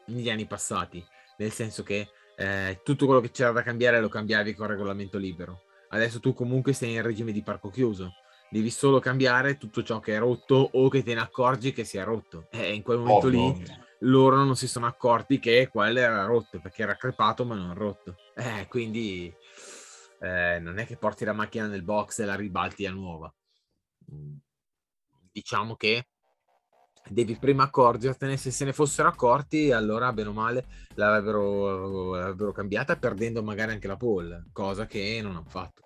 [0.05, 1.03] negli anni passati,
[1.37, 5.63] nel senso che eh, tutto quello che c'era da cambiare lo cambiavi con regolamento libero.
[5.89, 8.13] Adesso tu comunque sei in regime di parco chiuso,
[8.49, 12.03] devi solo cambiare tutto ciò che è rotto o che te ne accorgi che sia
[12.03, 12.47] rotto.
[12.51, 13.87] E in quel momento oh, lì no.
[13.99, 18.15] Loro non si sono accorti che quello era rotto perché era crepato ma non rotto.
[18.35, 19.33] Eh, quindi
[20.19, 23.33] eh, non è che porti la macchina nel box e la ribalti a nuova.
[24.13, 24.35] Mm.
[25.31, 26.07] Diciamo che
[27.07, 32.97] devi prima accorgertene, se se ne fossero accorti allora bene o male l'avrebbero, l'avrebbero cambiata
[32.97, 35.83] perdendo magari anche la pole, cosa che non hanno fatto.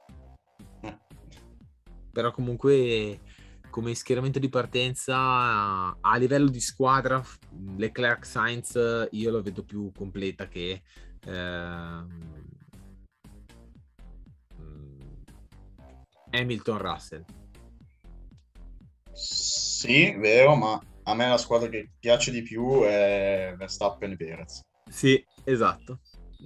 [2.12, 3.20] Però comunque
[3.74, 7.20] come schieramento di partenza a livello di squadra
[7.76, 10.84] Leclerc Sainz io lo vedo più completa che
[11.26, 12.04] eh,
[16.30, 17.26] Hamilton Russell
[19.14, 24.62] sì, vero, ma a me la squadra che piace di più è Verstappen e Perez.
[24.90, 26.00] Sì, esatto.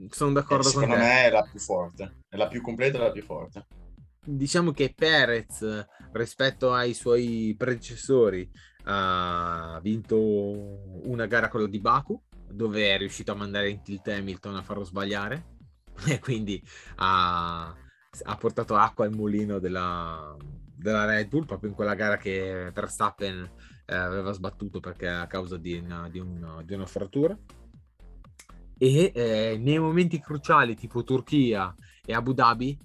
[0.10, 0.88] Sono d'accordo eh, con te.
[0.88, 3.66] Secondo me è la più forte, è la più completa e la più forte.
[4.30, 8.52] Diciamo che Perez, rispetto ai suoi predecessori,
[8.84, 12.22] ha vinto una gara, quella di Baku,
[12.52, 15.56] dove è riuscito a mandare in tilt Hamilton a farlo sbagliare.
[16.08, 16.62] E quindi
[16.98, 20.36] ha, ha portato acqua al mulino della,
[20.76, 23.50] della Red Bull proprio in quella gara che Verstappen
[23.86, 27.36] eh, aveva sbattuto perché a causa di una, di una, di una frattura.
[28.78, 31.74] E eh, nei momenti cruciali tipo Turchia
[32.06, 32.78] e Abu Dhabi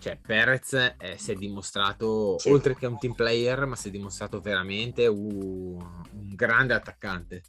[0.00, 2.50] cioè Perez eh, si è dimostrato sì.
[2.50, 7.42] oltre che un team player ma si è dimostrato veramente un, un grande attaccante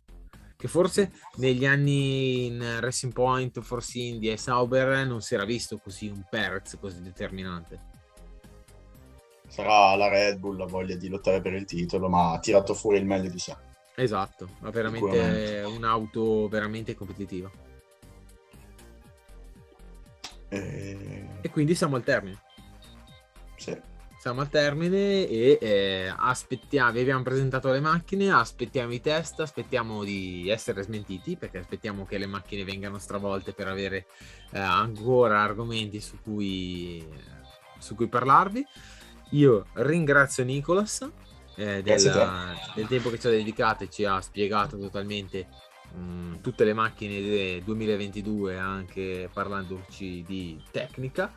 [0.56, 5.80] che forse negli anni in Racing Point, Force India e Sauber non si era visto
[5.80, 7.90] così un Perez così determinante
[9.52, 12.98] sarà la Red Bull la voglia di lottare per il titolo, ma ha tirato fuori
[12.98, 13.56] il meglio di sé.
[13.96, 17.52] Esatto, ma veramente un'auto veramente competitiva.
[20.52, 21.28] E...
[21.42, 22.42] e quindi siamo al termine.
[23.56, 23.90] Sì.
[24.20, 30.04] Siamo al termine e eh, aspettiamo, vi abbiamo presentato le macchine, aspettiamo i test, aspettiamo
[30.04, 34.06] di essere smentiti perché aspettiamo che le macchine vengano stravolte per avere
[34.52, 37.04] eh, ancora argomenti su cui,
[37.80, 38.64] su cui parlarvi.
[39.32, 41.02] Io ringrazio Nicolas
[41.56, 45.48] eh, del, del, tempo che ci ha dedicato e ci ha spiegato totalmente
[45.98, 51.34] mm, tutte le macchine del 2022, anche parlandoci di tecnica.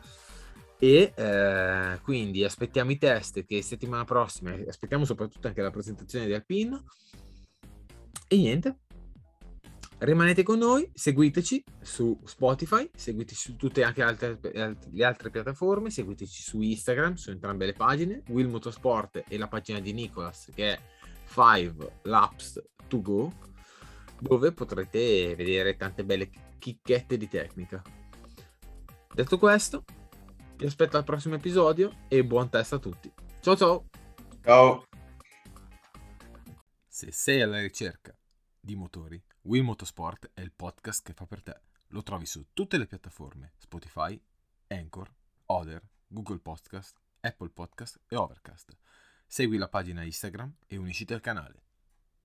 [0.77, 6.33] E eh, quindi aspettiamo i test che settimana prossima, aspettiamo soprattutto anche la presentazione di
[6.33, 6.83] Alpine.
[8.27, 8.79] E niente,
[9.97, 14.37] Rimanete con noi, seguiteci su Spotify, seguiteci su tutte anche altre,
[14.91, 19.79] le altre piattaforme, seguiteci su Instagram, su entrambe le pagine, Will Motorsport e la pagina
[19.79, 20.79] di Nicolas che è
[21.33, 23.31] 5 Laps to Go,
[24.19, 27.81] dove potrete vedere tante belle chicchette di tecnica.
[29.13, 29.83] Detto questo,
[30.57, 33.11] vi aspetto al prossimo episodio e buon test a tutti.
[33.41, 33.85] Ciao ciao!
[34.43, 34.87] Ciao!
[36.87, 38.15] Se sei alla ricerca
[38.59, 41.59] di motori, Will Motorsport è il podcast che fa per te.
[41.89, 44.19] Lo trovi su tutte le piattaforme Spotify,
[44.67, 45.13] Anchor,
[45.47, 48.77] Other, Google Podcast, Apple Podcast e Overcast.
[49.27, 51.63] Segui la pagina Instagram e unisciti al canale.